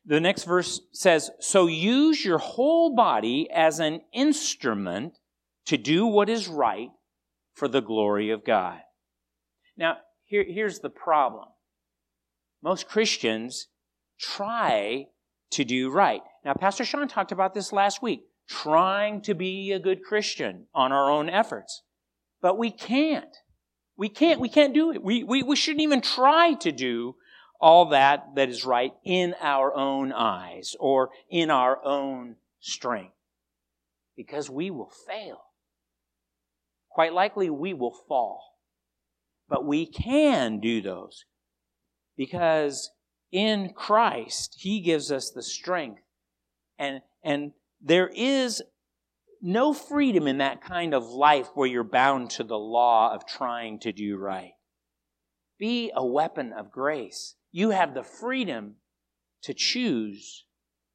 The 0.09 0.21
next 0.21 0.45
verse 0.45 0.81
says, 0.93 1.31
So 1.39 1.67
use 1.67 2.25
your 2.25 2.39
whole 2.39 2.95
body 2.95 3.47
as 3.55 3.79
an 3.79 4.01
instrument 4.13 5.19
to 5.67 5.77
do 5.77 6.07
what 6.07 6.31
is 6.31 6.49
right 6.49 6.89
for 7.53 7.69
the 7.69 7.83
glory 7.83 8.31
of 8.31 8.43
God. 8.43 8.81
Now, 9.77 9.99
here, 10.25 10.45
here's 10.49 10.79
the 10.79 10.89
problem. 10.89 11.45
Most 12.63 12.89
Christians 12.89 13.69
try 14.19 15.09
to 15.51 15.65
do 15.65 15.91
right. 15.91 16.23
Now, 16.43 16.55
Pastor 16.55 16.87
Sean 16.87 17.07
talked 17.07 17.31
about 17.31 17.53
this 17.53 17.71
last 17.71 18.03
week 18.03 18.23
trying 18.49 19.21
to 19.21 19.35
be 19.35 19.73
a 19.73 19.79
good 19.79 20.03
Christian 20.03 20.69
on 20.75 20.91
our 20.91 21.11
own 21.11 21.29
efforts. 21.29 21.83
But 22.41 22.57
we 22.57 22.71
can't. 22.71 23.37
We 23.99 24.09
can't. 24.09 24.41
We 24.41 24.49
can't 24.49 24.73
do 24.73 24.91
it. 24.91 25.03
We, 25.03 25.23
we, 25.23 25.43
we 25.43 25.55
shouldn't 25.55 25.83
even 25.83 26.01
try 26.01 26.55
to 26.55 26.73
do 26.73 27.17
all 27.61 27.87
that 27.91 28.35
that 28.37 28.49
is 28.49 28.65
right 28.65 28.93
in 29.05 29.35
our 29.41 29.75
own 29.75 30.13
eyes 30.13 30.77
or 30.79 31.11
in 31.29 31.51
our 31.51 31.85
own 31.85 32.37
strength 32.61 33.15
because 34.17 34.51
we 34.51 34.71
will 34.71 34.93
fail. 35.07 35.43
Quite 36.91 37.13
likely 37.13 37.51
we 37.51 37.75
will 37.75 37.97
fall. 38.09 38.43
But 39.49 39.65
we 39.65 39.87
can 39.87 40.61
do 40.61 40.83
those 40.83 41.25
because 42.17 42.91
in 43.33 43.73
Christ, 43.75 44.57
He 44.59 44.81
gives 44.81 45.11
us 45.11 45.31
the 45.31 45.43
strength 45.43 46.03
and, 46.79 47.01
and 47.23 47.53
there 47.81 48.09
is 48.09 48.63
no 49.41 49.73
freedom 49.73 50.27
in 50.27 50.39
that 50.39 50.63
kind 50.63 50.95
of 50.95 51.05
life 51.07 51.49
where 51.55 51.69
you're 51.69 51.85
bound 51.85 52.31
to 52.31 52.45
the 52.45 52.59
law 52.59 53.15
of 53.15 53.27
trying 53.27 53.79
to 53.81 53.93
do 53.93 54.17
right. 54.17 54.53
Be 55.59 55.93
a 55.95 56.05
weapon 56.05 56.53
of 56.53 56.71
grace. 56.71 57.35
You 57.53 57.71
have 57.71 57.95
the 57.95 58.03
freedom 58.03 58.77
to 59.43 59.55
choose 59.55 60.45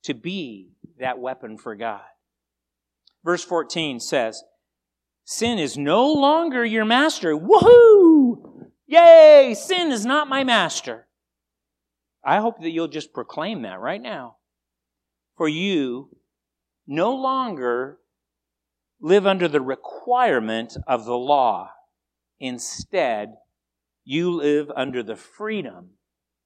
to 0.03 0.13
be 0.13 0.71
that 0.99 1.19
weapon 1.19 1.57
for 1.57 1.75
God. 1.75 2.01
Verse 3.23 3.43
14 3.43 3.99
says, 3.99 4.43
Sin 5.25 5.57
is 5.57 5.77
no 5.77 6.11
longer 6.11 6.65
your 6.65 6.85
master. 6.85 7.37
Woohoo! 7.37 8.67
Yay! 8.85 9.55
Sin 9.57 9.91
is 9.91 10.05
not 10.05 10.27
my 10.27 10.43
master. 10.43 11.07
I 12.23 12.39
hope 12.39 12.59
that 12.61 12.69
you'll 12.71 12.87
just 12.87 13.13
proclaim 13.13 13.61
that 13.63 13.79
right 13.79 14.01
now. 14.01 14.35
For 15.35 15.47
you 15.47 16.09
no 16.85 17.15
longer 17.15 17.99
live 19.01 19.25
under 19.25 19.47
the 19.47 19.61
requirement 19.61 20.77
of 20.87 21.05
the 21.05 21.17
law. 21.17 21.71
Instead, 22.39 23.35
you 24.03 24.31
live 24.31 24.69
under 24.75 25.01
the 25.01 25.15
freedom 25.15 25.91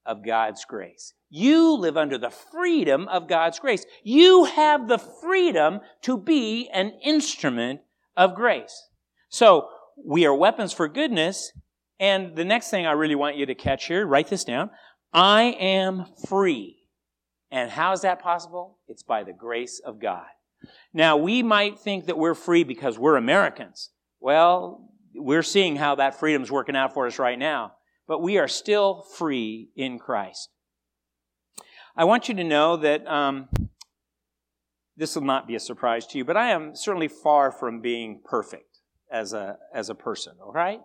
of 0.07 0.25
God's 0.25 0.65
grace. 0.65 1.13
You 1.29 1.75
live 1.75 1.97
under 1.97 2.17
the 2.17 2.29
freedom 2.29 3.07
of 3.09 3.27
God's 3.27 3.59
grace. 3.59 3.85
You 4.03 4.45
have 4.45 4.87
the 4.87 4.97
freedom 4.97 5.81
to 6.03 6.17
be 6.17 6.69
an 6.73 6.93
instrument 7.03 7.81
of 8.15 8.33
grace. 8.33 8.87
So, 9.29 9.67
we 10.03 10.25
are 10.25 10.33
weapons 10.33 10.73
for 10.73 10.87
goodness. 10.87 11.51
And 11.99 12.35
the 12.35 12.45
next 12.45 12.69
thing 12.69 12.85
I 12.85 12.91
really 12.91 13.15
want 13.15 13.35
you 13.35 13.45
to 13.47 13.55
catch 13.55 13.87
here, 13.87 14.05
write 14.05 14.27
this 14.27 14.43
down. 14.43 14.69
I 15.11 15.55
am 15.59 16.05
free. 16.27 16.77
And 17.51 17.71
how 17.71 17.93
is 17.93 18.01
that 18.01 18.21
possible? 18.21 18.77
It's 18.87 19.03
by 19.03 19.23
the 19.23 19.33
grace 19.33 19.81
of 19.83 19.99
God. 19.99 20.25
Now, 20.93 21.17
we 21.17 21.43
might 21.43 21.79
think 21.79 22.05
that 22.05 22.17
we're 22.17 22.35
free 22.35 22.63
because 22.63 22.97
we're 22.97 23.15
Americans. 23.15 23.89
Well, 24.19 24.89
we're 25.15 25.43
seeing 25.43 25.75
how 25.75 25.95
that 25.95 26.19
freedom's 26.19 26.51
working 26.51 26.75
out 26.75 26.93
for 26.93 27.07
us 27.07 27.19
right 27.19 27.37
now. 27.37 27.73
But 28.07 28.21
we 28.21 28.37
are 28.37 28.47
still 28.47 29.03
free 29.17 29.69
in 29.75 29.99
Christ. 29.99 30.49
I 31.95 32.05
want 32.05 32.29
you 32.29 32.35
to 32.35 32.43
know 32.43 32.77
that 32.77 33.07
um, 33.07 33.49
this 34.95 35.15
will 35.15 35.23
not 35.23 35.47
be 35.47 35.55
a 35.55 35.59
surprise 35.59 36.07
to 36.07 36.17
you, 36.17 36.25
but 36.25 36.37
I 36.37 36.49
am 36.51 36.75
certainly 36.75 37.07
far 37.07 37.51
from 37.51 37.81
being 37.81 38.21
perfect 38.23 38.79
as 39.11 39.33
a, 39.33 39.57
as 39.73 39.89
a 39.89 39.95
person, 39.95 40.33
all 40.43 40.51
right? 40.51 40.79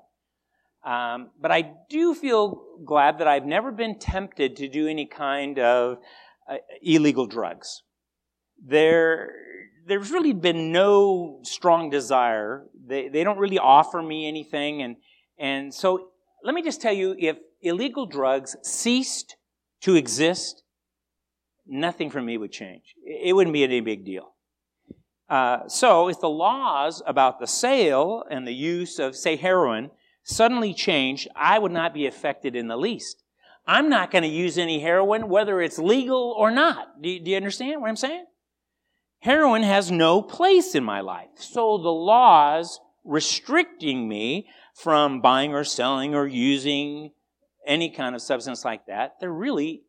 Um, 0.84 1.30
but 1.40 1.52
I 1.52 1.74
do 1.88 2.14
feel 2.14 2.62
glad 2.84 3.18
that 3.18 3.28
I've 3.28 3.46
never 3.46 3.70
been 3.70 3.98
tempted 3.98 4.56
to 4.56 4.68
do 4.68 4.88
any 4.88 5.06
kind 5.06 5.58
of 5.58 5.98
uh, 6.50 6.56
illegal 6.82 7.26
drugs. 7.26 7.82
There, 8.64 9.32
there's 9.86 10.10
really 10.10 10.32
been 10.32 10.72
no 10.72 11.40
strong 11.44 11.88
desire. 11.88 12.64
They, 12.86 13.08
they 13.08 13.22
don't 13.22 13.38
really 13.38 13.58
offer 13.58 14.02
me 14.02 14.26
anything. 14.26 14.82
And, 14.82 14.96
and 15.38 15.72
so 15.72 16.08
let 16.42 16.54
me 16.54 16.62
just 16.62 16.80
tell 16.80 16.92
you 16.92 17.14
if 17.18 17.36
illegal 17.60 18.06
drugs 18.06 18.56
ceased 18.62 19.36
to 19.82 19.94
exist, 19.94 20.62
nothing 21.66 22.10
for 22.10 22.20
me 22.20 22.36
would 22.36 22.52
change. 22.52 22.94
It 23.04 23.34
wouldn't 23.34 23.54
be 23.54 23.64
any 23.64 23.80
big 23.80 24.04
deal. 24.04 24.34
Uh, 25.28 25.66
so 25.68 26.08
if 26.08 26.20
the 26.20 26.28
laws 26.28 27.02
about 27.06 27.40
the 27.40 27.46
sale 27.46 28.24
and 28.30 28.46
the 28.46 28.52
use 28.52 28.98
of, 28.98 29.16
say, 29.16 29.36
heroin 29.36 29.90
suddenly 30.24 30.74
changed, 30.74 31.28
I 31.34 31.58
would 31.58 31.72
not 31.72 31.94
be 31.94 32.06
affected 32.06 32.54
in 32.54 32.68
the 32.68 32.76
least. 32.76 33.22
I'm 33.66 33.88
not 33.88 34.10
going 34.10 34.22
to 34.22 34.28
use 34.28 34.58
any 34.58 34.80
heroin, 34.80 35.28
whether 35.28 35.60
it's 35.60 35.78
legal 35.78 36.34
or 36.36 36.50
not. 36.50 37.00
Do 37.00 37.08
you, 37.08 37.20
do 37.20 37.30
you 37.30 37.36
understand 37.36 37.80
what 37.80 37.88
I'm 37.88 37.96
saying? 37.96 38.26
Heroin 39.20 39.62
has 39.62 39.90
no 39.90 40.20
place 40.20 40.74
in 40.74 40.82
my 40.82 41.00
life. 41.00 41.30
So 41.36 41.78
the 41.78 41.88
laws 41.88 42.80
restricting 43.04 44.08
me 44.08 44.48
from 44.74 45.20
buying 45.20 45.54
or 45.54 45.64
selling 45.64 46.14
or 46.14 46.26
using 46.26 47.12
any 47.66 47.90
kind 47.90 48.14
of 48.14 48.22
substance 48.22 48.64
like 48.64 48.86
that, 48.86 49.14
they're 49.20 49.32
really 49.32 49.82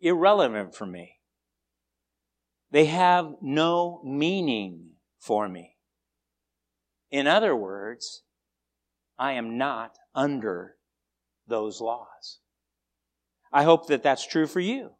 irrelevant 0.00 0.74
for 0.74 0.86
me. 0.86 1.18
They 2.70 2.86
have 2.86 3.34
no 3.40 4.00
meaning 4.04 4.90
for 5.18 5.48
me. 5.48 5.76
In 7.10 7.26
other 7.26 7.54
words, 7.54 8.22
I 9.18 9.32
am 9.32 9.58
not 9.58 9.96
under 10.14 10.76
those 11.46 11.80
laws. 11.80 12.38
I 13.52 13.64
hope 13.64 13.88
that 13.88 14.02
that's 14.02 14.26
true 14.26 14.46
for 14.46 14.60
you. 14.60 14.90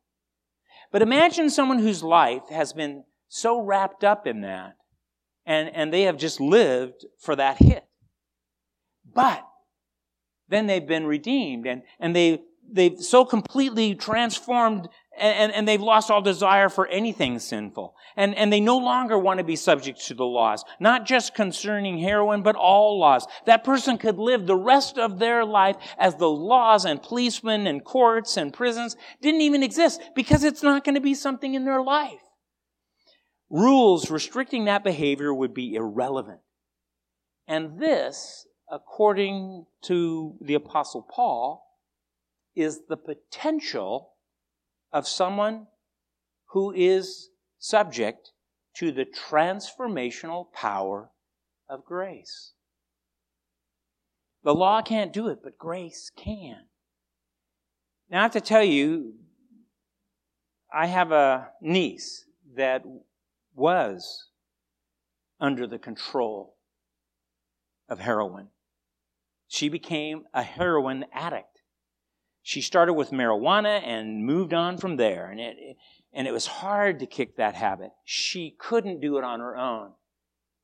But 0.93 1.03
imagine 1.03 1.51
someone 1.51 1.79
whose 1.79 2.03
life 2.03 2.49
has 2.51 2.73
been 2.73 3.05
so 3.29 3.61
wrapped 3.61 4.03
up 4.03 4.27
in 4.27 4.41
that, 4.41 4.75
and, 5.47 5.69
and 5.75 5.93
they 5.93 6.03
have 6.03 6.17
just 6.17 6.41
lived 6.41 7.07
for 7.21 7.37
that 7.37 7.59
hit. 7.59 7.85
But 9.15 9.47
then 10.49 10.67
they've 10.67 10.87
been 10.87 11.07
redeemed, 11.07 11.67
and, 11.67 11.83
and 11.99 12.15
they, 12.15 12.43
they've 12.71 12.99
so 12.99 13.25
completely 13.25 13.95
transformed 13.95 14.89
and, 15.19 15.53
and, 15.53 15.69
they've 15.69 15.81
lost 15.81 16.11
all 16.11 16.23
desire 16.23 16.69
for 16.69 16.87
anything 16.87 17.39
sinful. 17.41 17.95
And, 18.17 18.35
and 18.37 18.51
they 18.51 18.61
no 18.61 18.79
longer 18.79 19.19
want 19.19 19.39
to 19.39 19.45
be 19.45 19.57
subject 19.57 20.07
to 20.07 20.15
the 20.15 20.25
laws, 20.25 20.65
not 20.79 21.05
just 21.05 21.35
concerning 21.35 21.99
heroin, 21.99 22.43
but 22.43 22.57
all 22.57 22.99
laws. 22.99 23.27
That 23.45 23.65
person 23.65 23.99
could 23.99 24.19
live 24.19 24.47
the 24.47 24.57
rest 24.57 24.99
of 24.99 25.19
their 25.19 25.45
life 25.45 25.77
as 25.99 26.15
the 26.15 26.31
laws 26.31 26.85
and 26.85 27.03
policemen 27.03 27.67
and 27.67 27.85
courts 27.85 28.37
and 28.37 28.53
prisons 28.53 28.97
didn't 29.21 29.43
even 29.43 29.63
exist 29.63 30.01
because 30.15 30.43
it's 30.43 30.63
not 30.63 30.85
going 30.85 30.95
to 30.95 31.01
be 31.01 31.15
something 31.15 31.55
in 31.55 31.65
their 31.65 31.83
life. 31.83 32.21
Rules 33.51 34.11
restricting 34.11 34.67
that 34.67 34.85
behavior 34.85 35.35
would 35.35 35.53
be 35.53 35.75
irrelevant. 35.75 36.41
And 37.47 37.81
this, 37.81 38.47
according 38.71 39.67
to 39.83 40.37
the 40.41 40.55
Apostle 40.55 41.03
Paul, 41.03 41.67
is 42.55 42.83
the 42.89 42.97
potential 42.97 44.13
of 44.93 45.07
someone 45.07 45.67
who 46.47 46.73
is 46.73 47.31
subject 47.59 48.33
to 48.75 48.93
the 48.93 49.05
transformational 49.05 50.53
power 50.53 51.11
of 51.69 51.85
grace. 51.85 52.53
The 54.43 54.55
law 54.55 54.83
can't 54.83 55.13
do 55.13 55.29
it, 55.29 55.41
but 55.43 55.59
grace 55.59 56.11
can. 56.17 56.67
Now, 58.11 58.21
I 58.21 58.23
have 58.23 58.33
to 58.33 58.41
tell 58.41 58.65
you, 58.65 59.15
I 60.73 60.87
have 60.87 61.13
a 61.13 61.51
niece 61.61 62.25
that 62.57 62.83
was 63.55 64.29
under 65.41 65.67
the 65.67 65.79
control 65.79 66.57
of 67.89 67.99
heroin. 67.99 68.49
She 69.51 69.69
became 69.69 70.25
a 70.33 70.43
heroin 70.43 71.05
addict 71.13 71.51
she 72.43 72.63
started 72.63 72.95
with 72.95 73.11
marijuana 73.11 73.83
and 73.85 74.25
moved 74.25 74.55
on 74.55 74.79
from 74.79 74.97
there. 74.97 75.31
And 75.31 75.41
it, 75.41 75.77
and 76.13 76.27
it 76.27 76.33
was 76.33 76.47
hard 76.47 76.99
to 77.01 77.07
kick 77.07 77.37
that 77.37 77.55
habit. 77.55 77.91
She 78.05 78.57
couldn't 78.59 79.01
do 79.01 79.19
it 79.19 79.25
on 79.25 79.41
her 79.41 79.57
own. 79.57 79.93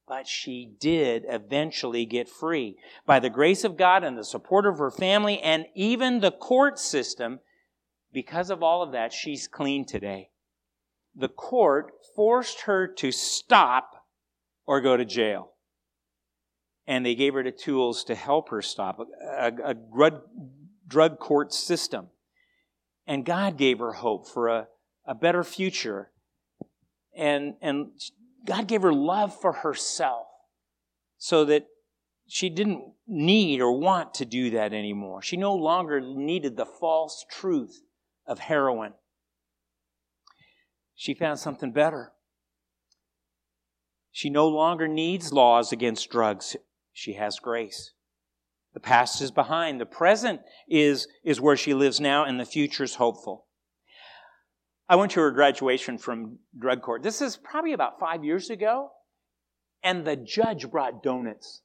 But 0.08 0.26
she 0.26 0.72
did 0.78 1.24
eventually 1.28 2.06
get 2.06 2.28
free. 2.28 2.76
By 3.06 3.18
the 3.18 3.30
grace 3.30 3.64
of 3.64 3.76
God 3.76 4.04
and 4.04 4.16
the 4.16 4.24
support 4.24 4.64
of 4.66 4.78
her 4.78 4.90
family 4.90 5.40
and 5.40 5.66
even 5.74 6.20
the 6.20 6.30
court 6.30 6.78
system, 6.78 7.40
because 8.12 8.50
of 8.50 8.62
all 8.62 8.82
of 8.82 8.92
that, 8.92 9.12
she's 9.12 9.48
clean 9.48 9.84
today. 9.84 10.30
The 11.14 11.28
court 11.28 11.92
forced 12.14 12.62
her 12.62 12.86
to 12.86 13.10
stop 13.10 14.06
or 14.64 14.80
go 14.80 14.96
to 14.96 15.04
jail. 15.04 15.52
And 16.86 17.04
they 17.04 17.14
gave 17.14 17.34
her 17.34 17.42
the 17.42 17.50
tools 17.50 18.04
to 18.04 18.14
help 18.14 18.50
her 18.50 18.62
stop. 18.62 19.00
A, 19.00 19.52
a, 19.64 19.70
a 19.70 20.20
drug 20.86 21.18
court 21.18 21.52
system. 21.52 22.08
And 23.06 23.24
God 23.24 23.56
gave 23.56 23.78
her 23.78 23.92
hope 23.92 24.28
for 24.28 24.48
a, 24.48 24.68
a 25.04 25.14
better 25.14 25.44
future. 25.44 26.10
And, 27.16 27.54
and 27.60 27.90
God 28.44 28.68
gave 28.68 28.82
her 28.82 28.92
love 28.92 29.38
for 29.38 29.52
herself 29.52 30.26
so 31.18 31.44
that 31.46 31.66
she 32.28 32.48
didn't 32.48 32.82
need 33.06 33.60
or 33.60 33.72
want 33.72 34.14
to 34.14 34.24
do 34.24 34.50
that 34.50 34.72
anymore. 34.72 35.22
She 35.22 35.36
no 35.36 35.54
longer 35.54 36.00
needed 36.00 36.56
the 36.56 36.66
false 36.66 37.24
truth 37.30 37.82
of 38.26 38.40
heroin. 38.40 38.94
She 40.94 41.14
found 41.14 41.38
something 41.38 41.72
better. 41.72 42.12
She 44.10 44.30
no 44.30 44.48
longer 44.48 44.88
needs 44.88 45.32
laws 45.32 45.72
against 45.72 46.10
drugs. 46.10 46.56
She 46.96 47.12
has 47.12 47.38
grace. 47.38 47.92
The 48.72 48.80
past 48.80 49.20
is 49.20 49.30
behind. 49.30 49.78
The 49.78 49.84
present 49.84 50.40
is, 50.66 51.06
is 51.22 51.38
where 51.38 51.54
she 51.54 51.74
lives 51.74 52.00
now, 52.00 52.24
and 52.24 52.40
the 52.40 52.46
future 52.46 52.84
is 52.84 52.94
hopeful. 52.94 53.44
I 54.88 54.96
went 54.96 55.12
to 55.12 55.20
her 55.20 55.30
graduation 55.30 55.98
from 55.98 56.38
drug 56.58 56.80
court. 56.80 57.02
This 57.02 57.20
is 57.20 57.36
probably 57.36 57.74
about 57.74 58.00
five 58.00 58.24
years 58.24 58.48
ago, 58.48 58.92
and 59.84 60.06
the 60.06 60.16
judge 60.16 60.70
brought 60.70 61.02
donuts. 61.02 61.60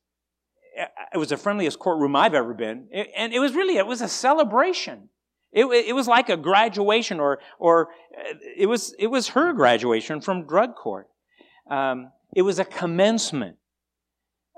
It 1.13 1.17
was 1.17 1.29
the 1.29 1.37
friendliest 1.37 1.79
courtroom 1.79 2.13
I've 2.13 2.33
ever 2.33 2.53
been, 2.53 2.89
and 3.15 3.31
it 3.33 3.39
was 3.39 3.53
really 3.53 3.77
it 3.77 3.87
was 3.87 4.01
a 4.01 4.09
celebration. 4.09 5.07
It, 5.53 5.65
it 5.65 5.95
was 5.95 6.09
like 6.09 6.27
a 6.27 6.35
graduation, 6.35 7.21
or 7.21 7.39
or 7.57 7.87
it 8.57 8.65
was 8.65 8.93
it 8.99 9.07
was 9.07 9.29
her 9.29 9.53
graduation 9.53 10.19
from 10.19 10.45
drug 10.45 10.75
court. 10.75 11.07
Um, 11.69 12.11
it 12.35 12.41
was 12.41 12.59
a 12.59 12.65
commencement. 12.65 13.55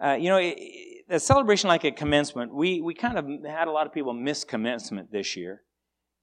Uh, 0.01 0.13
you 0.13 0.29
know, 0.29 0.37
it, 0.37 0.57
a 1.09 1.19
celebration 1.19 1.67
like 1.67 1.83
a 1.83 1.91
commencement, 1.91 2.53
we, 2.53 2.81
we 2.81 2.93
kind 2.93 3.17
of 3.17 3.27
had 3.45 3.67
a 3.67 3.71
lot 3.71 3.85
of 3.85 3.93
people 3.93 4.13
miss 4.13 4.43
commencement 4.43 5.11
this 5.11 5.35
year. 5.35 5.61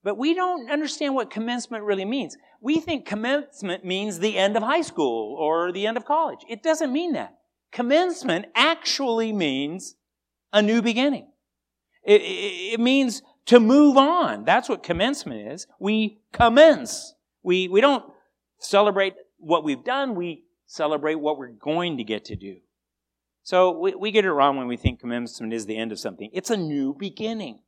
But 0.03 0.17
we 0.17 0.35
don't 0.35 0.71
understand 0.71 1.15
what 1.15 1.31
commencement 1.31 1.85
really 1.85 2.07
means. 2.07 2.37
We 2.61 2.81
think 2.81 3.05
commencement 3.05 3.85
means 3.85 4.19
the 4.19 4.39
end 4.39 4.57
of 4.57 4.63
high 4.63 4.81
school 4.81 5.37
or 5.39 5.73
the 5.73 5.87
end 5.87 5.97
of 5.97 6.05
college. 6.05 6.41
It 6.49 6.63
doesn't 6.63 6.93
mean 6.93 7.13
that. 7.13 7.37
Commencement 7.71 8.47
actually 8.55 9.33
means 9.33 9.97
a 10.53 10.63
new 10.63 10.81
beginning. 10.81 11.29
It, 12.03 12.23
it, 12.23 12.75
it 12.75 12.81
means 12.81 13.23
to 13.47 13.61
move 13.61 13.97
on. 13.97 14.45
That's 14.45 14.69
what 14.69 14.83
commencement 14.83 15.53
is. 15.53 15.67
We 15.79 16.23
commence. 16.33 17.15
We, 17.43 17.69
we 17.69 17.81
don't 17.81 18.05
celebrate 18.59 19.15
what 19.39 19.65
we've 19.65 19.85
done. 19.85 20.15
We 20.15 20.45
celebrate 20.67 21.17
what 21.17 21.39
we're 21.39 21.49
going 21.49 21.99
to 21.99 22.05
get 22.05 22.25
to 22.27 22.37
do. 22.37 22.57
So 23.43 23.79
we, 23.79 23.95
we 23.95 24.11
get 24.11 24.25
it 24.25 24.33
wrong 24.33 24.57
when 24.57 24.67
we 24.67 24.77
think 24.77 25.01
commencement 25.01 25.53
is 25.53 25.67
the 25.67 25.77
end 25.77 25.93
of 25.93 25.99
something. 25.99 26.31
It's 26.33 26.51
a 26.51 26.57
new 26.57 26.95
beginning. 26.95 27.61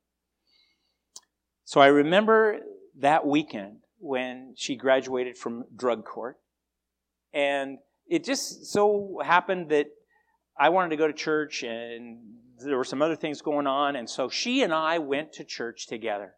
So 1.64 1.80
I 1.80 1.86
remember 1.86 2.58
that 2.98 3.26
weekend 3.26 3.78
when 3.98 4.54
she 4.56 4.76
graduated 4.76 5.38
from 5.38 5.64
drug 5.74 6.04
court. 6.04 6.38
And 7.32 7.78
it 8.06 8.24
just 8.24 8.66
so 8.66 9.20
happened 9.24 9.70
that 9.70 9.86
I 10.58 10.68
wanted 10.68 10.90
to 10.90 10.96
go 10.96 11.06
to 11.06 11.12
church 11.12 11.62
and 11.62 12.18
there 12.58 12.76
were 12.76 12.84
some 12.84 13.00
other 13.00 13.16
things 13.16 13.40
going 13.40 13.66
on. 13.66 13.96
And 13.96 14.08
so 14.08 14.28
she 14.28 14.62
and 14.62 14.72
I 14.72 14.98
went 14.98 15.32
to 15.34 15.44
church 15.44 15.86
together. 15.86 16.34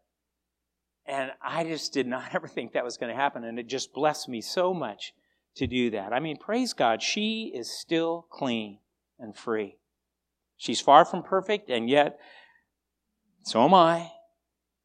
And 1.07 1.33
I 1.43 1.65
just 1.65 1.93
did 1.93 2.07
not 2.07 2.25
ever 2.35 2.47
think 2.47 2.73
that 2.73 2.85
was 2.85 2.97
going 2.97 3.11
to 3.11 3.21
happen. 3.21 3.45
And 3.45 3.59
it 3.59 3.67
just 3.67 3.93
blessed 3.93 4.29
me 4.29 4.41
so 4.41 4.73
much 4.73 5.13
to 5.57 5.67
do 5.67 5.91
that. 5.91 6.13
I 6.13 6.21
mean, 6.21 6.37
praise 6.37 6.73
God, 6.73 7.03
she 7.03 7.53
is 7.55 7.71
still 7.71 8.27
clean 8.31 8.79
and 9.19 9.37
free. 9.37 9.79
She's 10.57 10.81
far 10.81 11.05
from 11.05 11.23
perfect, 11.23 11.71
and 11.71 11.89
yet, 11.89 12.19
so 13.43 13.65
am 13.65 13.75
I. 13.75 14.13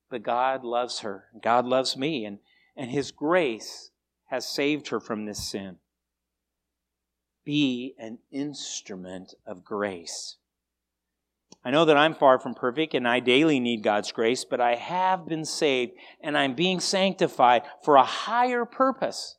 But 0.10 0.24
God 0.24 0.64
loves 0.64 1.00
her. 1.02 1.26
God 1.42 1.66
loves 1.66 1.96
me, 1.96 2.26
and, 2.26 2.40
and 2.76 2.90
His 2.90 3.12
grace 3.12 3.92
has 4.28 4.48
saved 4.48 4.90
her 4.90 5.00
from 5.00 5.26
this 5.26 5.50
sin. 5.50 5.78
Be 7.46 7.96
an 7.98 8.20
instrument 8.32 9.34
of 9.46 9.64
grace. 9.64 10.38
I 11.64 11.72
know 11.72 11.86
that 11.86 11.98
I'm 11.98 12.14
far 12.14 12.40
from 12.40 12.54
perfect 12.54 12.94
and 12.94 13.08
I 13.08 13.20
daily 13.20 13.60
need 13.60 13.84
God's 13.84 14.12
grace, 14.12 14.46
but 14.46 14.62
I 14.62 14.76
have 14.76 15.28
been 15.28 15.44
saved 15.44 15.92
and 16.22 16.38
I'm 16.38 16.54
being 16.54 16.80
sanctified 16.80 17.64
for 17.84 17.96
a 17.96 18.04
higher 18.04 18.66
purpose. 18.66 19.38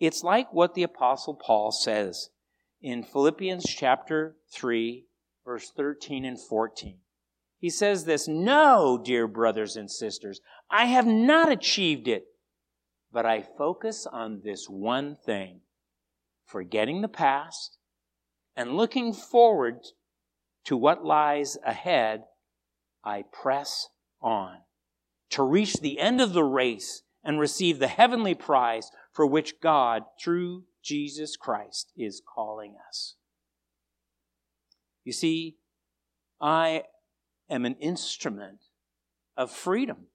It's 0.00 0.24
like 0.24 0.52
what 0.52 0.74
the 0.74 0.82
Apostle 0.82 1.34
Paul 1.34 1.70
says 1.70 2.30
in 2.80 3.02
Philippians 3.02 3.64
chapter 3.64 4.36
3, 4.52 5.06
verse 5.44 5.70
13 5.76 6.24
and 6.24 6.40
14. 6.40 6.98
He 7.58 7.70
says 7.70 8.04
this 8.04 8.26
No, 8.26 9.00
dear 9.02 9.26
brothers 9.26 9.76
and 9.76 9.90
sisters, 9.90 10.40
I 10.70 10.86
have 10.86 11.06
not 11.06 11.52
achieved 11.52 12.08
it, 12.08 12.24
but 13.12 13.26
I 13.26 13.42
focus 13.42 14.06
on 14.06 14.40
this 14.44 14.66
one 14.66 15.16
thing 15.16 15.60
forgetting 16.46 17.00
the 17.00 17.08
past 17.08 17.78
and 18.56 18.76
looking 18.76 19.12
forward 19.12 19.78
to 20.64 20.76
what 20.76 21.04
lies 21.04 21.56
ahead, 21.64 22.24
I 23.04 23.24
press 23.32 23.88
on 24.20 24.58
to 25.30 25.42
reach 25.42 25.74
the 25.74 25.98
end 26.00 26.20
of 26.20 26.32
the 26.32 26.44
race 26.44 27.02
and 27.22 27.38
receive 27.38 27.78
the 27.78 27.88
heavenly 27.88 28.34
prize 28.34 28.90
for 29.20 29.26
which 29.26 29.60
God, 29.60 30.04
through 30.18 30.64
Jesus 30.82 31.36
Christ 31.36 31.92
is 31.94 32.22
calling 32.26 32.76
us. 32.88 33.16
You 35.04 35.12
see, 35.12 35.58
I 36.40 36.84
am 37.50 37.66
an 37.66 37.74
instrument 37.80 38.60
of 39.36 39.50
freedom. 39.50 40.06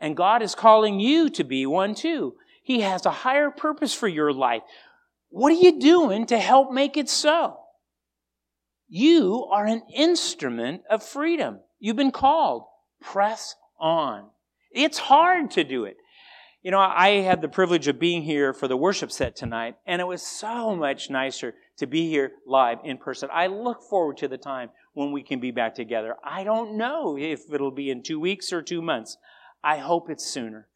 And 0.00 0.16
God 0.16 0.42
is 0.42 0.56
calling 0.56 0.98
you 0.98 1.30
to 1.30 1.44
be 1.44 1.64
one 1.64 1.94
too. 1.94 2.34
He 2.64 2.80
has 2.80 3.06
a 3.06 3.12
higher 3.12 3.52
purpose 3.52 3.94
for 3.94 4.08
your 4.08 4.32
life. 4.32 4.62
What 5.28 5.52
are 5.52 5.62
you 5.62 5.78
doing 5.78 6.26
to 6.26 6.40
help 6.40 6.72
make 6.72 6.96
it 6.96 7.08
so? 7.08 7.56
You 8.88 9.44
are 9.44 9.64
an 9.64 9.82
instrument 9.94 10.82
of 10.90 11.04
freedom. 11.04 11.60
You've 11.78 11.94
been 11.94 12.10
called. 12.10 12.64
Press 13.00 13.54
on. 13.78 14.24
It's 14.72 14.98
hard 14.98 15.52
to 15.52 15.62
do 15.62 15.84
it. 15.84 15.98
You 16.62 16.70
know, 16.70 16.78
I 16.78 17.22
had 17.22 17.42
the 17.42 17.48
privilege 17.48 17.88
of 17.88 17.98
being 17.98 18.22
here 18.22 18.52
for 18.52 18.68
the 18.68 18.76
worship 18.76 19.10
set 19.10 19.34
tonight, 19.34 19.74
and 19.84 20.00
it 20.00 20.06
was 20.06 20.22
so 20.22 20.76
much 20.76 21.10
nicer 21.10 21.54
to 21.78 21.88
be 21.88 22.08
here 22.08 22.30
live 22.46 22.78
in 22.84 22.98
person. 22.98 23.28
I 23.32 23.48
look 23.48 23.82
forward 23.82 24.18
to 24.18 24.28
the 24.28 24.38
time 24.38 24.70
when 24.94 25.10
we 25.10 25.24
can 25.24 25.40
be 25.40 25.50
back 25.50 25.74
together. 25.74 26.14
I 26.22 26.44
don't 26.44 26.76
know 26.76 27.18
if 27.18 27.52
it'll 27.52 27.72
be 27.72 27.90
in 27.90 28.04
two 28.04 28.20
weeks 28.20 28.52
or 28.52 28.62
two 28.62 28.80
months. 28.80 29.16
I 29.64 29.78
hope 29.78 30.08
it's 30.08 30.24
sooner. 30.24 30.68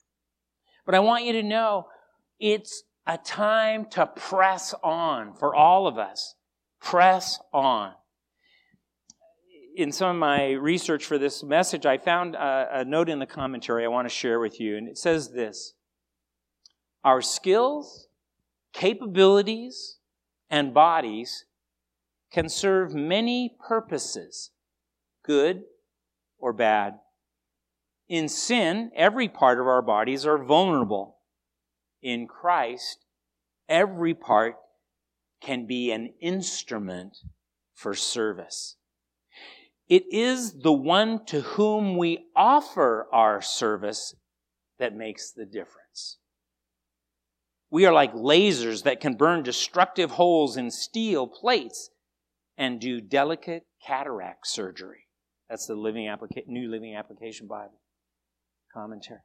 But 0.84 0.96
I 0.96 0.98
want 0.98 1.24
you 1.24 1.32
to 1.34 1.42
know 1.44 1.86
it's 2.40 2.82
a 3.06 3.16
time 3.16 3.86
to 3.90 4.06
press 4.06 4.74
on 4.82 5.34
for 5.34 5.54
all 5.54 5.86
of 5.86 5.98
us. 5.98 6.34
Press 6.80 7.38
on. 7.52 7.92
In 9.76 9.92
some 9.92 10.10
of 10.10 10.16
my 10.16 10.50
research 10.52 11.04
for 11.04 11.16
this 11.16 11.44
message, 11.44 11.86
I 11.86 11.98
found 11.98 12.34
a, 12.34 12.80
a 12.80 12.84
note 12.84 13.08
in 13.08 13.20
the 13.20 13.26
commentary 13.26 13.84
I 13.84 13.88
want 13.88 14.08
to 14.08 14.14
share 14.14 14.40
with 14.40 14.58
you, 14.58 14.76
and 14.76 14.88
it 14.88 14.98
says 14.98 15.30
this 15.30 15.74
Our 17.06 17.22
skills, 17.22 18.08
capabilities, 18.72 19.98
and 20.50 20.74
bodies 20.74 21.44
can 22.32 22.48
serve 22.48 22.96
many 22.96 23.56
purposes, 23.64 24.50
good 25.24 25.62
or 26.36 26.52
bad. 26.52 26.94
In 28.08 28.28
sin, 28.28 28.90
every 28.96 29.28
part 29.28 29.60
of 29.60 29.68
our 29.68 29.82
bodies 29.82 30.26
are 30.26 30.36
vulnerable 30.36 31.18
in 32.02 32.26
Christ, 32.26 33.04
every 33.68 34.12
part 34.12 34.56
can 35.40 35.64
be 35.64 35.92
an 35.92 36.12
instrument 36.20 37.18
for 37.72 37.94
service. 37.94 38.78
It 39.88 40.02
is 40.10 40.54
the 40.54 40.72
one 40.72 41.24
to 41.26 41.42
whom 41.42 41.98
we 41.98 42.26
offer 42.34 43.06
our 43.12 43.40
service 43.40 44.16
that 44.80 44.92
makes 44.92 45.30
the 45.30 45.46
difference. 45.46 46.18
We 47.70 47.84
are 47.84 47.92
like 47.92 48.14
lasers 48.14 48.84
that 48.84 49.00
can 49.00 49.14
burn 49.14 49.42
destructive 49.42 50.12
holes 50.12 50.56
in 50.56 50.70
steel 50.70 51.26
plates 51.26 51.90
and 52.56 52.80
do 52.80 53.00
delicate 53.00 53.66
cataract 53.84 54.46
surgery. 54.46 55.08
That's 55.48 55.66
the 55.66 55.74
living 55.74 56.06
applica- 56.06 56.46
New 56.46 56.68
Living 56.68 56.94
Application 56.94 57.46
Bible 57.46 57.80
commentary. 58.72 59.20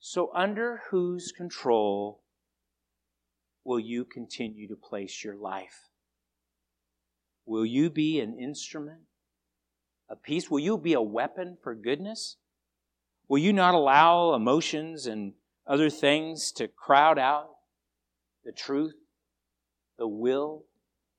So, 0.00 0.30
under 0.34 0.82
whose 0.90 1.32
control 1.32 2.22
will 3.64 3.80
you 3.80 4.04
continue 4.04 4.68
to 4.68 4.76
place 4.76 5.22
your 5.24 5.36
life? 5.36 5.90
Will 7.44 7.66
you 7.66 7.90
be 7.90 8.20
an 8.20 8.38
instrument 8.38 9.02
of 10.08 10.22
peace? 10.22 10.50
Will 10.50 10.60
you 10.60 10.78
be 10.78 10.92
a 10.92 11.02
weapon 11.02 11.56
for 11.62 11.74
goodness? 11.74 12.36
Will 13.28 13.38
you 13.38 13.52
not 13.52 13.74
allow 13.74 14.34
emotions 14.34 15.06
and 15.06 15.34
other 15.68 15.90
things 15.90 16.50
to 16.52 16.66
crowd 16.66 17.18
out 17.18 17.50
the 18.44 18.52
truth, 18.52 18.94
the 19.98 20.08
will 20.08 20.64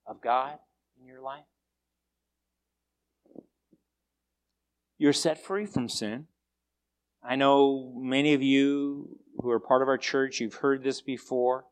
of 0.07 0.21
God 0.21 0.57
in 0.99 1.05
your 1.05 1.21
life? 1.21 1.43
You're 4.97 5.13
set 5.13 5.41
free 5.41 5.65
from 5.65 5.87
sin. 5.87 6.25
I 7.23 7.35
know 7.35 7.93
many 7.95 8.33
of 8.33 8.41
you 8.41 9.19
who 9.37 9.49
are 9.51 9.59
part 9.59 9.81
of 9.81 9.87
our 9.87 9.97
church, 9.97 10.39
you've 10.39 10.55
heard 10.55 10.83
this 10.83 11.01
before. 11.01 11.65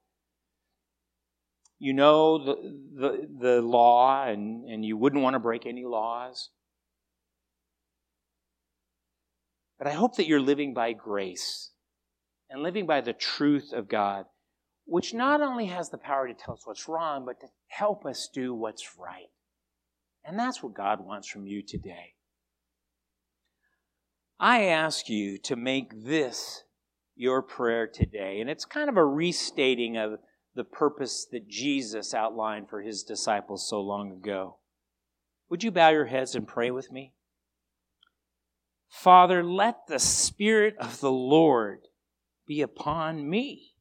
You 1.80 1.94
know 1.94 2.44
the, 2.44 2.56
the, 2.96 3.28
the 3.40 3.62
law, 3.62 4.26
and, 4.26 4.66
and 4.66 4.86
you 4.86 4.98
wouldn't 4.98 5.22
want 5.22 5.34
to 5.36 5.40
break 5.40 5.66
any 5.66 5.84
laws. 5.84 6.50
But 9.78 9.88
I 9.88 9.92
hope 9.92 10.16
that 10.16 10.28
you're 10.28 10.42
living 10.42 10.74
by 10.74 10.94
grace 10.94 11.72
and 12.50 12.64
living 12.64 12.86
by 12.86 13.02
the 13.02 13.14
truth 13.14 13.74
of 13.74 13.90
God, 13.90 14.26
which 14.86 15.14
not 15.14 15.42
only 15.42 15.66
has 15.66 15.90
the 15.90 15.98
power 15.98 16.28
to 16.28 16.34
tell 16.34 16.54
us 16.54 16.66
what's 16.66 16.88
wrong, 16.88 17.26
but 17.26 17.40
to 17.42 17.48
help 17.68 18.06
us 18.06 18.30
do 18.34 18.54
what's 18.54 18.98
right. 18.98 19.30
And 20.24 20.38
that's 20.38 20.62
what 20.62 20.74
God 20.74 21.06
wants 21.06 21.28
from 21.28 21.48
you 21.48 21.62
today. 21.62 22.14
I 24.40 24.66
ask 24.66 25.10
you 25.10 25.38
to 25.40 25.56
make 25.56 26.04
this 26.06 26.64
your 27.16 27.42
prayer 27.42 27.88
today. 27.88 28.40
And 28.40 28.50
it's 28.50 28.66
kind 28.66 28.90
of 28.90 28.98
a 28.98 29.06
restating 29.06 29.98
of 29.98 30.20
the 30.56 30.64
purpose 30.64 31.26
that 31.32 31.48
Jesus 31.48 32.14
outlined 32.14 32.70
for 32.70 32.82
his 32.82 33.04
disciples 33.04 33.68
so 33.68 33.82
long 33.82 34.12
ago. 34.12 34.58
Would 35.50 35.64
you 35.64 35.72
bow 35.72 35.90
your 35.90 36.06
heads 36.06 36.36
and 36.36 36.48
pray 36.48 36.72
with 36.72 36.92
me? 36.92 37.14
Father, 38.90 39.44
let 39.44 39.88
the 39.88 40.00
Spirit 40.00 40.76
of 40.80 41.00
the 41.00 41.12
Lord 41.12 41.87
be 42.48 42.62
upon 42.62 43.30
me. 43.30 43.74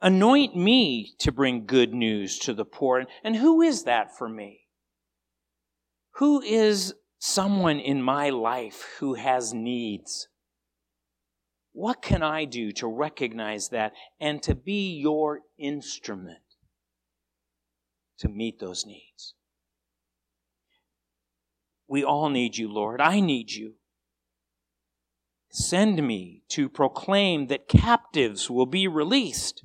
Anoint 0.00 0.56
me 0.56 1.14
to 1.18 1.32
bring 1.32 1.66
good 1.66 1.92
news 1.92 2.38
to 2.38 2.54
the 2.54 2.64
poor. 2.64 3.04
And 3.24 3.36
who 3.36 3.62
is 3.62 3.82
that 3.84 4.16
for 4.16 4.28
me? 4.28 4.60
Who 6.12 6.40
is 6.40 6.94
someone 7.18 7.80
in 7.80 8.02
my 8.02 8.30
life 8.30 8.84
who 9.00 9.14
has 9.14 9.52
needs. 9.52 10.28
What 11.72 12.02
can 12.02 12.22
I 12.22 12.44
do 12.44 12.72
to 12.72 12.86
recognize 12.86 13.68
that 13.68 13.92
and 14.20 14.42
to 14.44 14.54
be 14.54 14.98
your 14.98 15.40
instrument 15.58 16.38
to 18.18 18.28
meet 18.28 18.58
those 18.58 18.84
needs? 18.86 19.34
We 21.86 22.04
all 22.04 22.28
need 22.28 22.56
you, 22.56 22.72
Lord. 22.72 23.00
I 23.00 23.20
need 23.20 23.50
you. 23.50 23.74
Send 25.58 26.06
me 26.06 26.42
to 26.50 26.68
proclaim 26.68 27.48
that 27.48 27.68
captives 27.68 28.48
will 28.50 28.66
be 28.66 28.86
released 28.86 29.64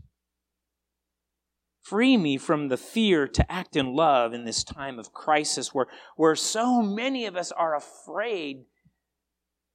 Free 1.84 2.16
me 2.16 2.38
from 2.38 2.70
the 2.70 2.78
fear 2.78 3.28
to 3.28 3.52
act 3.52 3.76
in 3.76 3.94
love 3.94 4.34
in 4.34 4.46
this 4.46 4.64
time 4.64 4.98
of 5.00 5.12
crisis 5.12 5.74
where, 5.74 5.88
where 6.16 6.34
so 6.34 6.82
many 6.82 7.26
of 7.26 7.36
us 7.36 7.52
are 7.52 7.76
afraid. 7.76 8.64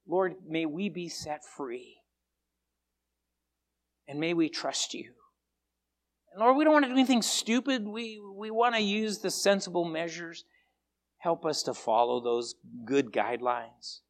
Lord, 0.06 0.36
may 0.48 0.64
we 0.64 0.88
be 0.88 1.10
set 1.10 1.44
free. 1.44 1.98
And 4.08 4.18
may 4.18 4.32
we 4.32 4.48
trust 4.48 4.94
you. 4.94 5.12
And 6.32 6.40
Lord, 6.40 6.56
we 6.56 6.64
don't 6.64 6.72
want 6.72 6.86
to 6.86 6.88
do 6.88 6.94
anything 6.94 7.20
stupid. 7.20 7.86
We, 7.86 8.18
we 8.18 8.50
want 8.50 8.74
to 8.74 8.80
use 8.80 9.18
the 9.18 9.30
sensible 9.30 9.84
measures. 9.84 10.44
Help 11.18 11.44
us 11.44 11.62
to 11.64 11.74
follow 11.74 12.22
those 12.22 12.54
good 12.86 13.12
guidelines. 13.12 14.00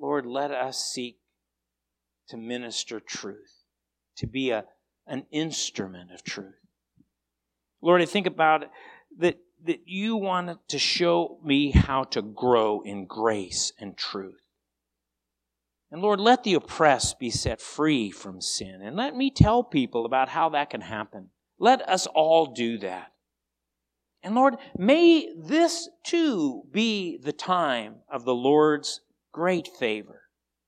Lord, 0.00 0.26
let 0.26 0.50
us 0.50 0.78
seek 0.78 1.18
to 2.28 2.36
minister 2.36 3.00
truth, 3.00 3.64
to 4.16 4.26
be 4.26 4.50
a, 4.50 4.64
an 5.06 5.26
instrument 5.30 6.12
of 6.12 6.22
truth. 6.22 6.54
Lord, 7.82 8.00
I 8.00 8.06
think 8.06 8.26
about 8.26 8.64
that, 9.18 9.38
that 9.64 9.80
you 9.86 10.16
wanted 10.16 10.58
to 10.68 10.78
show 10.78 11.38
me 11.44 11.70
how 11.70 12.04
to 12.04 12.22
grow 12.22 12.80
in 12.82 13.06
grace 13.06 13.72
and 13.78 13.96
truth. 13.96 14.40
And 15.90 16.02
Lord, 16.02 16.20
let 16.20 16.44
the 16.44 16.54
oppressed 16.54 17.18
be 17.18 17.30
set 17.30 17.60
free 17.60 18.10
from 18.10 18.40
sin. 18.40 18.80
And 18.82 18.96
let 18.96 19.16
me 19.16 19.30
tell 19.30 19.64
people 19.64 20.06
about 20.06 20.28
how 20.28 20.50
that 20.50 20.70
can 20.70 20.82
happen. 20.82 21.30
Let 21.58 21.86
us 21.88 22.06
all 22.06 22.46
do 22.46 22.78
that. 22.78 23.12
And 24.22 24.34
Lord, 24.34 24.56
may 24.78 25.32
this 25.36 25.88
too 26.04 26.62
be 26.70 27.18
the 27.18 27.32
time 27.32 27.96
of 28.08 28.24
the 28.24 28.34
Lord's 28.34 29.00
great 29.32 29.68
favor. 29.68 30.22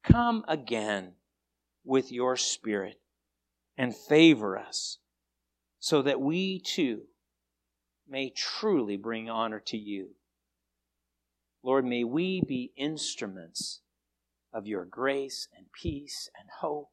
Come 0.04 0.44
again 0.48 1.14
with 1.84 2.12
your 2.12 2.36
Spirit 2.36 3.00
and 3.76 3.94
favor 3.94 4.58
us 4.58 4.98
so 5.78 6.02
that 6.02 6.20
we 6.20 6.60
too 6.60 7.02
may 8.08 8.30
truly 8.30 8.96
bring 8.96 9.30
honor 9.30 9.60
to 9.66 9.76
you. 9.76 10.10
Lord, 11.62 11.84
may 11.84 12.04
we 12.04 12.42
be 12.46 12.72
instruments 12.76 13.80
of 14.52 14.66
your 14.66 14.84
grace 14.84 15.48
and 15.56 15.66
peace 15.72 16.28
and 16.38 16.48
hope 16.60 16.90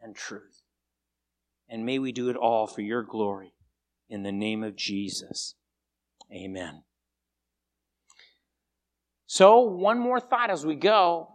and 0.00 0.14
truth. 0.14 0.62
And 1.68 1.86
may 1.86 1.98
we 1.98 2.12
do 2.12 2.28
it 2.28 2.36
all 2.36 2.66
for 2.66 2.82
your 2.82 3.02
glory 3.02 3.54
in 4.08 4.22
the 4.22 4.32
name 4.32 4.62
of 4.62 4.76
Jesus. 4.76 5.54
Amen. 6.30 6.84
So, 9.34 9.60
one 9.60 9.98
more 9.98 10.20
thought 10.20 10.50
as 10.50 10.66
we 10.66 10.74
go, 10.74 11.28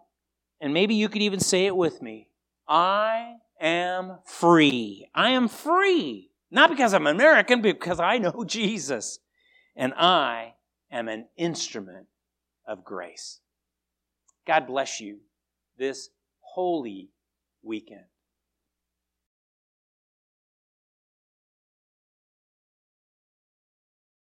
and 0.61 0.71
maybe 0.71 0.93
you 0.93 1.09
could 1.09 1.23
even 1.23 1.39
say 1.39 1.65
it 1.65 1.75
with 1.75 1.99
me 1.99 2.29
I 2.67 3.37
am 3.59 4.19
free. 4.23 5.09
I 5.15 5.31
am 5.31 5.47
free. 5.47 6.29
Not 6.51 6.69
because 6.69 6.93
I'm 6.93 7.07
American, 7.07 7.63
because 7.63 7.99
I 7.99 8.19
know 8.19 8.43
Jesus. 8.47 9.17
And 9.75 9.95
I 9.95 10.53
am 10.91 11.07
an 11.07 11.25
instrument 11.37 12.05
of 12.67 12.85
grace. 12.85 13.39
God 14.45 14.67
bless 14.67 15.01
you 15.01 15.17
this 15.79 16.09
holy 16.41 17.09
weekend. 17.63 18.05